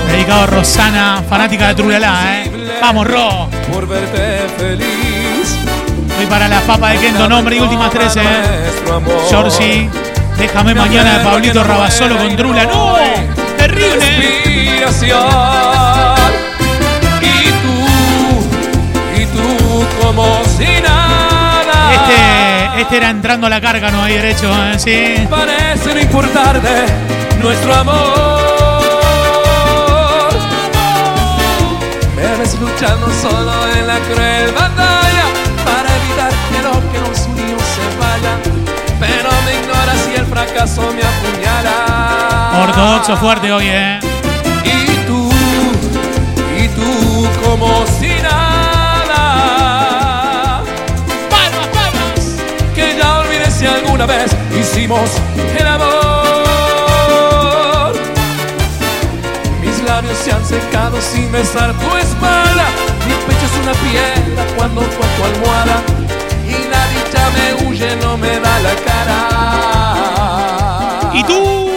Dedicado 0.06 0.42
a 0.42 0.46
Rosana, 0.46 1.24
fanática 1.28 1.68
de 1.68 1.74
Trulalá, 1.74 2.42
¿eh? 2.42 2.52
Vamos, 2.80 3.06
Ro. 3.06 3.48
Por 3.72 3.88
verte 3.88 4.46
feliz. 4.58 5.58
Voy 6.16 6.26
para 6.26 6.46
las 6.46 6.62
papas 6.62 6.92
de 6.92 6.98
Kendo, 6.98 7.28
nombre 7.28 7.56
y 7.56 7.60
últimas 7.60 7.90
13, 7.90 8.20
¿eh? 8.20 8.24
Georgie, 9.28 9.90
déjame 10.38 10.74
mañana 10.74 11.18
de 11.18 11.24
Pablito 11.24 11.64
Rabasolo 11.64 12.16
con 12.16 12.36
Trula. 12.36 12.64
¡No! 12.66 12.96
¡Terrible! 13.56 13.96
Respiración. 14.44 16.11
Como 20.14 20.44
si 20.44 20.80
nada. 20.82 21.94
Este, 21.94 22.82
este 22.82 22.96
era 22.98 23.10
entrando 23.10 23.46
a 23.46 23.50
la 23.50 23.60
carga, 23.60 23.90
no 23.90 24.02
hay 24.02 24.14
derecho, 24.14 24.50
¿eh? 24.50 24.78
Sí. 24.78 25.26
Parece 25.28 25.94
no 25.94 26.00
importarte 26.00 26.86
nuestro 27.40 27.74
amor. 27.74 28.42
Me 32.16 32.36
ves 32.36 32.58
luchando 32.60 33.08
solo 33.20 33.52
en 33.74 33.86
la 33.86 33.98
cruel 34.00 34.52
batalla 34.52 35.24
para 35.64 35.88
evitar 35.96 36.32
que 36.50 36.62
lo 36.62 36.72
que 36.92 36.98
nos 37.08 37.20
unió 37.28 37.56
se 37.58 37.86
vaya. 37.98 38.36
Pero 39.00 39.30
me 39.44 39.52
ignoras 39.60 40.08
y 40.12 40.18
el 40.18 40.26
fracaso 40.26 40.82
me 40.92 41.02
apuñala. 41.02 42.62
Ortodoxo 42.64 43.16
fuerte 43.16 43.50
hoy, 43.50 43.66
¿eh? 43.68 44.00
Y 44.64 45.06
tú, 45.06 45.30
y 46.58 46.68
tú 46.68 47.28
como 47.44 47.84
si 47.98 48.11
alguna 54.02 54.06
vez 54.06 54.30
hicimos 54.58 55.10
el 55.58 55.66
amor. 55.66 55.92
Mis 59.60 59.82
labios 59.84 60.18
se 60.18 60.32
han 60.32 60.44
secado 60.44 61.00
sin 61.00 61.30
besar 61.30 61.72
tu 61.74 61.96
espalda. 61.96 62.66
Mi 63.06 63.14
pecho 63.26 63.46
es 63.46 63.54
una 63.62 63.72
piedra 63.74 64.44
cuando 64.56 64.80
fue 64.82 65.06
tu 65.16 65.24
almohada. 65.24 65.82
Y 66.46 66.52
la 66.68 66.88
dicha 66.88 67.30
me 67.36 67.46
huye, 67.66 67.96
no 67.96 68.16
me 68.16 68.40
da 68.40 68.58
la 68.60 68.74
cara. 68.86 69.20
¿Y 71.14 71.22
tú? 71.24 71.70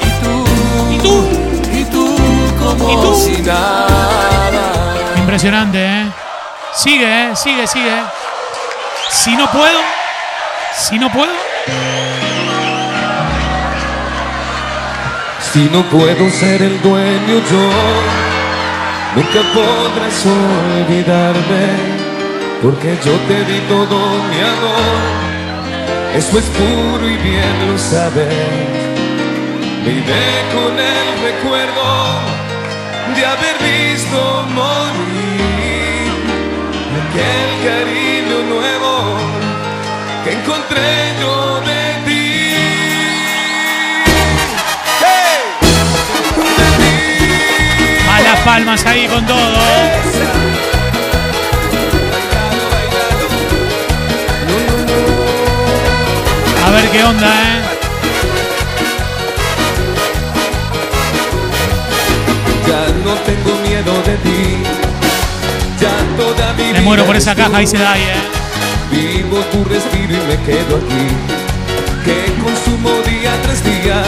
Y 0.00 0.10
tú, 0.22 0.44
¿Y 0.92 0.98
tú? 0.98 1.26
y 1.72 1.84
tú 1.86 2.16
como 2.62 2.90
¿Y 2.90 2.96
tú? 2.96 3.14
si 3.16 3.42
nada. 3.42 4.94
Impresionante, 5.16 5.78
¿eh? 5.84 6.06
Sigue, 6.74 7.04
¿eh? 7.30 7.34
Sigue, 7.36 7.66
sigue. 7.66 8.02
Si 9.10 9.34
no 9.36 9.50
puedo, 9.50 9.80
si 10.76 10.98
no 10.98 11.10
puedo, 11.10 11.32
Si 15.52 15.68
no 15.72 15.82
puedo 15.84 16.30
ser 16.30 16.62
el 16.62 16.82
dueño 16.82 17.36
yo, 17.50 17.70
nunca 19.14 19.40
podrás 19.54 20.26
olvidarme. 20.26 22.04
porque 22.64 22.96
yo 23.04 23.12
te 23.28 23.44
di 23.44 23.60
todo 23.68 23.98
mi 24.30 24.40
amor. 24.40 25.34
Eso 26.16 26.38
es 26.38 26.46
puro 26.46 27.08
y 27.08 27.16
bien 27.18 27.56
lo 27.68 27.78
sabes. 27.78 28.84
Vive 29.84 30.24
con 30.54 30.72
el 30.78 31.06
recuerdo 31.28 31.84
de 33.14 33.26
haber 33.26 33.56
visto 33.60 34.46
morir 34.54 36.08
aquel 37.02 37.50
cariño 37.68 38.38
nuevo 38.54 39.18
que 40.24 40.32
encontré 40.32 41.12
yo 41.20 41.43
palmas 48.54 48.86
ahí 48.86 49.08
con 49.08 49.26
todo. 49.26 49.36
A 56.64 56.70
ver 56.70 56.88
qué 56.92 57.02
onda, 57.02 57.26
¿eh? 57.26 57.62
Ya 62.68 62.82
no 63.04 63.14
tengo 63.28 63.52
miedo 63.66 63.92
de 64.06 64.16
ti. 64.18 64.62
Ya 65.80 65.90
toda 66.16 66.52
mi 66.52 66.72
Me 66.74 66.80
muero 66.82 67.04
por 67.06 67.16
esa 67.16 67.34
caja, 67.34 67.58
dice 67.58 67.76
tú. 67.76 67.82
Dai, 67.82 68.02
¿eh? 68.02 68.22
Vivo 68.92 69.38
tu 69.50 69.64
respiro 69.64 70.14
y 70.14 70.26
me 70.28 70.36
quedo 70.46 70.76
aquí. 70.76 71.06
Que 72.04 72.32
consumo 72.40 72.90
día 73.04 73.32
tras 73.42 73.64
día. 73.64 74.04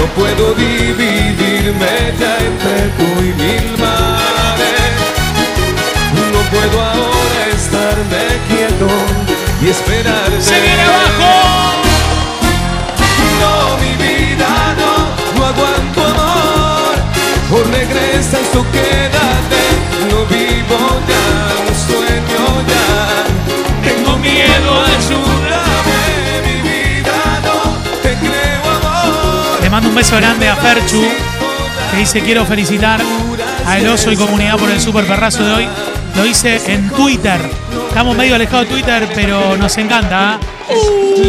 No 0.00 0.06
puedo 0.14 0.54
dividirme 0.54 2.14
ya 2.18 2.38
entre 2.38 2.88
tú 2.96 3.20
y 3.20 3.34
mil 3.34 3.78
mares. 3.78 4.96
No 6.32 6.40
puedo 6.50 6.80
ahora 6.80 7.46
estarme 7.54 8.24
quieto 8.48 8.88
y 9.62 9.68
esperar. 9.68 10.30
¡Se 10.40 10.58
viene 10.58 10.82
abajo! 10.82 11.89
Beso 30.00 30.16
grande 30.16 30.48
a 30.48 30.56
Ferchu, 30.56 31.02
que 31.90 31.98
dice 31.98 32.22
quiero 32.22 32.46
felicitar 32.46 33.02
a 33.66 33.78
El 33.78 33.86
Oso 33.86 34.10
y 34.10 34.16
comunidad 34.16 34.56
por 34.56 34.70
el 34.70 34.80
super 34.80 35.04
perrazo 35.04 35.44
de 35.44 35.52
hoy. 35.52 35.68
Lo 36.16 36.24
hice 36.24 36.58
en 36.72 36.88
Twitter. 36.88 37.38
Estamos 37.86 38.16
medio 38.16 38.34
alejados 38.34 38.66
de 38.66 38.72
Twitter, 38.76 39.06
pero 39.14 39.58
nos 39.58 39.76
encanta. 39.76 40.36
¿ah? 40.36 40.38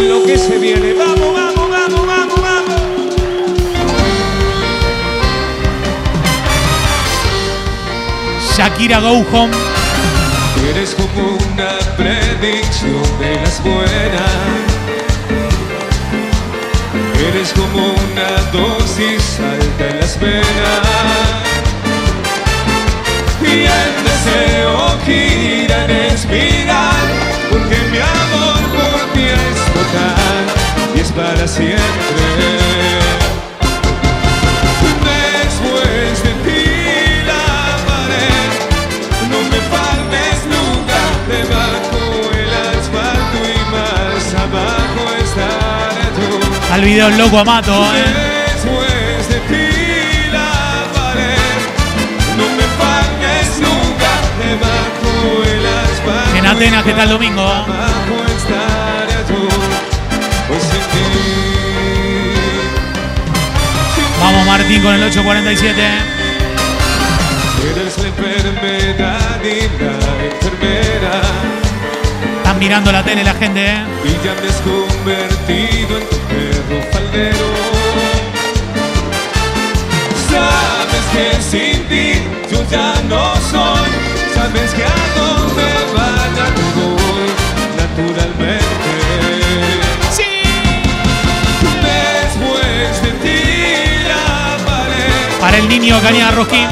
Lo 0.07 0.23
que 0.23 0.37
se 0.37 0.57
viene, 0.57 0.93
vamos, 0.93 1.33
vamos, 1.33 1.69
vamos, 1.69 2.07
vamos, 2.07 2.41
vamos. 2.41 2.81
Shakira 8.55 9.01
Go 9.01 9.25
Home. 9.33 9.53
Eres 10.69 10.95
como 10.95 11.35
una 11.53 11.77
predicción 11.97 13.19
de 13.19 13.35
las 13.35 13.61
buenas. 13.61 14.70
Eres 17.27 17.53
como 17.53 17.93
una 17.93 18.29
dosis 18.51 19.39
alta 19.39 19.87
en 19.89 19.99
las 19.99 20.19
venas. 20.19 21.41
Y 23.41 23.65
el 23.65 23.93
deseo 24.03 24.99
gira 25.05 25.85
en 25.85 25.91
espiral. 25.91 27.07
Porque 27.51 27.77
mi 27.91 27.97
amor 27.97 28.61
por 28.75 29.13
ti 29.13 29.25
es 29.25 29.59
total 29.73 30.95
y 30.95 30.99
es 30.99 31.11
para 31.11 31.47
siempre. 31.47 33.00
Video 46.85 47.09
loco 47.11 47.37
Amato, 47.39 47.71
¿eh? 47.95 48.05
Después 48.53 49.29
de 49.29 49.39
ti 49.49 50.29
la 50.31 50.85
pared, 50.93 51.59
no 52.37 52.45
me 52.57 52.63
faltes 52.79 53.59
nunca 53.59 54.11
debajo 54.39 55.43
el 55.43 55.65
asfalto. 55.65 56.37
En 56.37 56.45
Atenas, 56.45 56.83
que 56.83 56.89
está 56.91 57.03
el 57.03 57.09
domingo. 57.09 57.41
¿eh? 57.41 57.45
Abajo 57.45 58.15
estaré 58.35 59.23
tú, 59.27 59.47
pues 60.47 60.63
sin 60.63 60.79
ti. 60.91 61.07
Vamos 64.21 64.45
Martín 64.45 64.81
con 64.81 64.93
el 64.93 65.03
847. 65.03 65.81
Eres 67.71 67.97
la 67.97 68.07
enfermedad 68.07 69.39
y 69.43 69.45
la 69.81 69.93
enfermera. 70.25 71.21
Están 72.37 72.57
mirando 72.59 72.91
la 72.91 73.03
tele 73.03 73.23
la 73.23 73.33
gente, 73.33 73.65
¿eh? 73.65 73.83
Y 74.03 74.25
ya 74.25 74.33
me 74.41 74.47
has 74.49 74.61
convertido 74.61 75.70
faldero. 77.11 77.47
Sabes 80.29 81.05
que 81.13 81.41
sin 81.41 81.83
ti 81.87 82.21
yo 82.51 82.63
ya 82.69 82.93
no 83.09 83.35
soy. 83.51 83.89
Sabes 84.33 84.73
que 84.73 84.83
a 84.83 84.95
donde 85.15 85.67
vaya 85.93 86.47
voy 86.75 87.29
naturalmente. 87.77 88.63
Sí. 90.11 90.41
Después 91.81 93.01
de 93.03 93.11
ti 93.23 93.43
la 94.07 94.57
pared. 94.65 95.39
Para 95.39 95.57
el 95.57 95.67
niño 95.67 95.99
Cañada 96.01 96.31
Rosquín. 96.31 96.67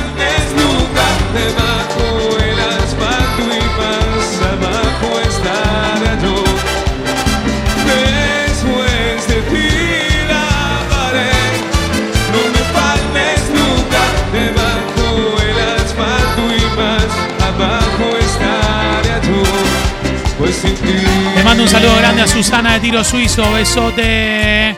Le 20.39 21.43
mando 21.43 21.63
un 21.63 21.69
saludo 21.69 21.97
grande 21.97 22.21
a 22.21 22.27
Susana 22.27 22.73
de 22.73 22.79
Tiro 22.79 23.03
Suizo. 23.03 23.51
Besote. 23.51 24.73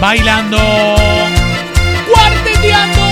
Bailando. 0.00 0.58
Cuarteteando. 2.10 3.02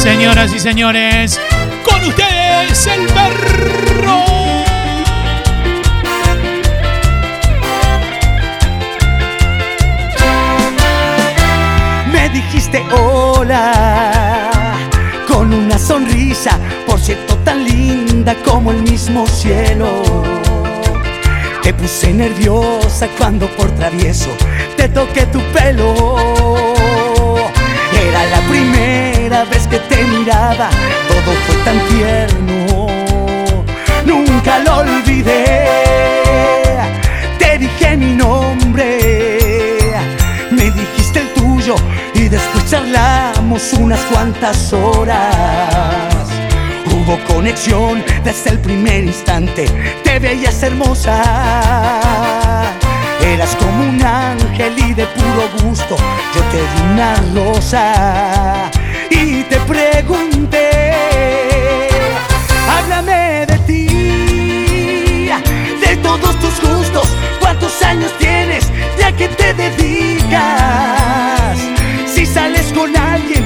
Señoras 0.00 0.54
y 0.54 0.60
señores, 0.60 1.40
con 1.84 2.04
ustedes 2.04 2.86
el 2.86 3.06
perro. 3.06 4.24
Me 12.12 12.28
dijiste 12.28 12.84
hola 12.92 14.52
con 15.26 15.52
una 15.52 15.76
sonrisa, 15.76 16.56
por 16.86 17.00
cierto 17.00 17.34
tan 17.38 17.64
linda 17.64 18.07
como 18.36 18.70
el 18.72 18.82
mismo 18.82 19.26
cielo. 19.26 19.88
Te 21.62 21.72
puse 21.72 22.12
nerviosa 22.12 23.08
cuando 23.16 23.46
por 23.56 23.70
travieso 23.72 24.30
te 24.76 24.88
toqué 24.88 25.26
tu 25.26 25.40
pelo. 25.52 25.94
Era 27.92 28.26
la 28.26 28.40
primera 28.48 29.44
vez 29.44 29.66
que 29.66 29.78
te 29.78 30.04
miraba, 30.04 30.68
todo 31.08 31.32
fue 31.46 31.56
tan 31.64 31.78
tierno. 31.88 32.86
Nunca 34.04 34.58
lo 34.60 34.78
olvidé. 34.78 35.66
Te 37.38 37.58
dije 37.58 37.96
mi 37.96 38.12
nombre, 38.14 38.98
me 40.50 40.70
dijiste 40.70 41.20
el 41.20 41.28
tuyo 41.34 41.76
y 42.14 42.28
después 42.28 42.70
charlamos 42.70 43.72
unas 43.72 44.00
cuantas 44.00 44.72
horas. 44.72 46.17
Conexión 47.16 48.04
desde 48.22 48.50
el 48.50 48.58
primer 48.58 49.04
instante, 49.04 49.64
te 50.04 50.18
veías 50.18 50.62
hermosa. 50.62 51.22
Eras 53.22 53.56
como 53.56 53.88
un 53.88 54.02
ángel 54.02 54.78
y 54.78 54.92
de 54.92 55.06
puro 55.06 55.48
gusto 55.62 55.96
yo 56.34 56.42
te 56.52 56.58
di 56.58 56.92
una 56.92 57.14
rosa 57.34 58.70
y 59.10 59.42
te 59.44 59.56
pregunté, 59.60 60.70
háblame 62.68 63.46
de 63.46 63.58
ti, 63.66 65.30
de 65.80 65.96
todos 66.02 66.38
tus 66.40 66.60
gustos, 66.60 67.08
cuántos 67.40 67.80
años 67.82 68.12
tienes, 68.18 68.70
ya 68.98 69.12
que 69.12 69.28
te 69.28 69.54
dedicas. 69.54 70.42
Si 72.06 72.26
sales 72.26 72.70
con 72.74 72.94
alguien, 72.96 73.44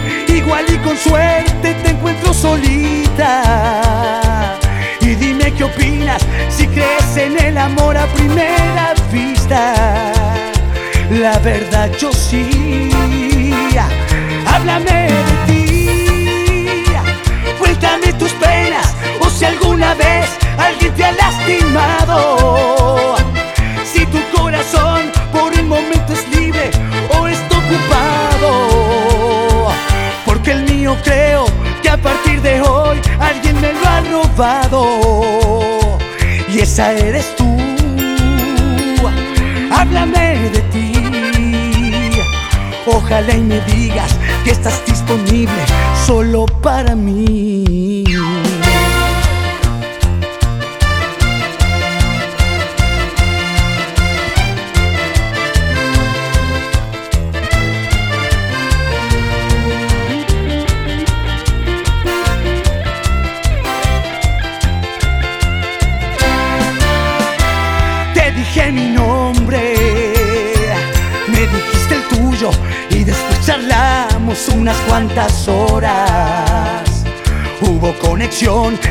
igual 0.53 0.65
y 0.69 0.77
con 0.79 0.97
suerte 0.97 1.75
te 1.75 1.91
encuentro 1.91 2.33
solita. 2.35 4.59
Y 5.01 5.15
dime 5.15 5.53
qué 5.53 5.63
opinas 5.65 6.23
si 6.49 6.67
crees 6.67 7.17
en 7.17 7.39
el 7.41 7.57
amor 7.59 7.97
a 7.97 8.07
primera 8.07 8.95
vista. 9.11 9.75
La 11.11 11.39
verdad 11.39 11.91
yo 11.99 12.13
sí. 12.13 12.91
Háblame 14.47 15.09
de 15.09 15.33
ti. 15.47 15.89
Cuéntame 17.59 18.13
tus 18.15 18.33
penas 18.33 18.95
o 19.21 19.31
si 19.31 19.45
alguna 19.47 19.95
vez 19.95 20.29
alguien 20.59 20.93
te 20.95 21.05
ha 21.05 21.13
lastimado. 21.13 23.17
Si 23.85 24.05
tu 24.07 24.19
corazón 24.37 25.13
por 25.33 25.55
el 25.55 25.65
momento 25.65 26.02
Y 36.49 36.61
esa 36.61 36.93
eres 36.93 37.37
tú. 37.37 37.45
Háblame 39.71 40.51
de 40.51 40.61
ti. 40.73 40.93
Ojalá 42.87 43.35
y 43.35 43.41
me 43.41 43.61
digas 43.63 44.19
que 44.45 44.53
estás 44.53 44.85
disponible 44.87 45.53
solo 46.07 46.47
para 46.47 46.95
mí. 46.95 48.02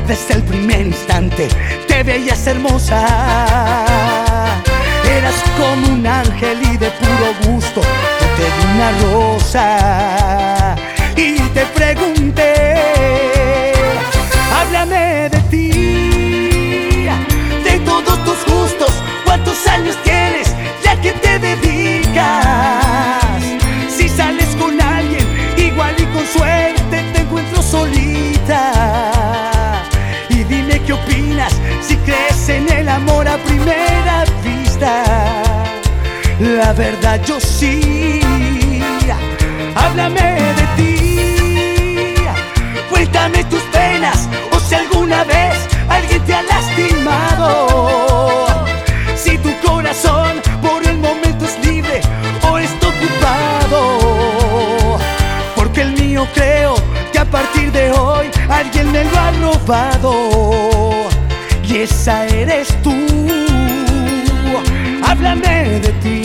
Desde 0.07 0.35
el 0.35 0.43
primer 0.43 0.85
instante, 0.85 1.47
te 1.87 2.03
veías 2.03 2.45
hermosa. 2.45 3.05
Eras 5.03 5.43
como 5.57 5.95
un 5.95 6.05
ángel 6.05 6.59
y 6.61 6.77
de 6.77 6.91
puro 6.91 7.51
gusto 7.51 7.81
yo 7.81 8.27
te 8.37 8.43
di 8.43 8.63
una 8.75 8.91
rosa 9.01 10.75
y 11.17 11.39
te 11.55 11.65
pregunté, 11.65 12.53
háblame 14.55 15.29
de 15.29 15.39
ti, 15.49 15.69
de 17.63 17.79
todos 17.83 18.23
tus 18.23 18.45
gustos, 18.45 18.93
cuántos 19.25 19.67
años 19.67 19.97
tienes, 20.03 20.55
ya 20.83 20.95
que 21.01 21.13
te 21.13 21.39
dedicas. 21.39 22.35
Si 23.89 24.07
sales 24.07 24.55
con 24.59 24.79
alguien, 24.79 25.27
igual 25.57 25.95
y 25.97 26.05
con 26.05 26.25
suerte 26.27 27.03
te 27.11 27.21
encuentro 27.21 27.63
solita. 27.63 28.01
Opinas, 31.04 31.54
si 31.82 31.97
crees 31.97 32.47
en 32.49 32.72
el 32.72 32.89
amor 32.89 33.28
a 33.28 33.38
primera 33.38 34.24
vista. 34.43 35.04
La 36.39 36.74
verdad 36.74 37.20
yo 37.26 37.39
sí. 37.39 38.20
Háblame 39.76 40.22
de 40.22 40.68
ti. 40.76 42.16
Cuéntame 42.89 43.43
tus 43.45 43.62
penas 43.64 44.28
o 44.52 44.60
si 44.60 44.76
alguna 44.76 45.24
vez 45.24 45.56
alguien 45.89 46.22
te 46.24 46.34
ha 46.34 46.43
lastimado. 46.43 48.47
Si 49.16 49.38
tu 49.38 49.56
corazón 49.66 50.41
por 50.62 50.86
el 50.88 50.97
momento 50.97 51.45
es 51.45 51.58
libre 51.66 52.02
o 52.49 52.58
está 52.58 52.88
ocupado. 52.88 53.97
Porque 55.56 55.82
el 55.82 55.93
mío 55.93 56.28
creo 56.34 56.76
que 57.12 57.20
a 57.20 57.26
partir 57.26 57.72
de 57.72 57.91
hoy 57.91 58.30
alguien 58.49 58.91
me 58.91 59.04
lo 59.06 59.20
ha 59.20 59.32
robado. 59.32 60.80
Esa 61.82 62.27
eres 62.27 62.67
tú. 62.84 62.93
Háblame 65.03 65.79
de 65.79 65.91
ti. 66.03 66.21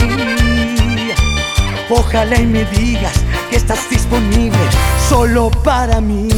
Ojalá 1.88 2.38
y 2.38 2.46
me 2.46 2.66
digas 2.66 3.14
que 3.48 3.56
estás 3.56 3.88
disponible 3.88 4.58
solo 5.08 5.50
para 5.64 6.02
mí. 6.02 6.28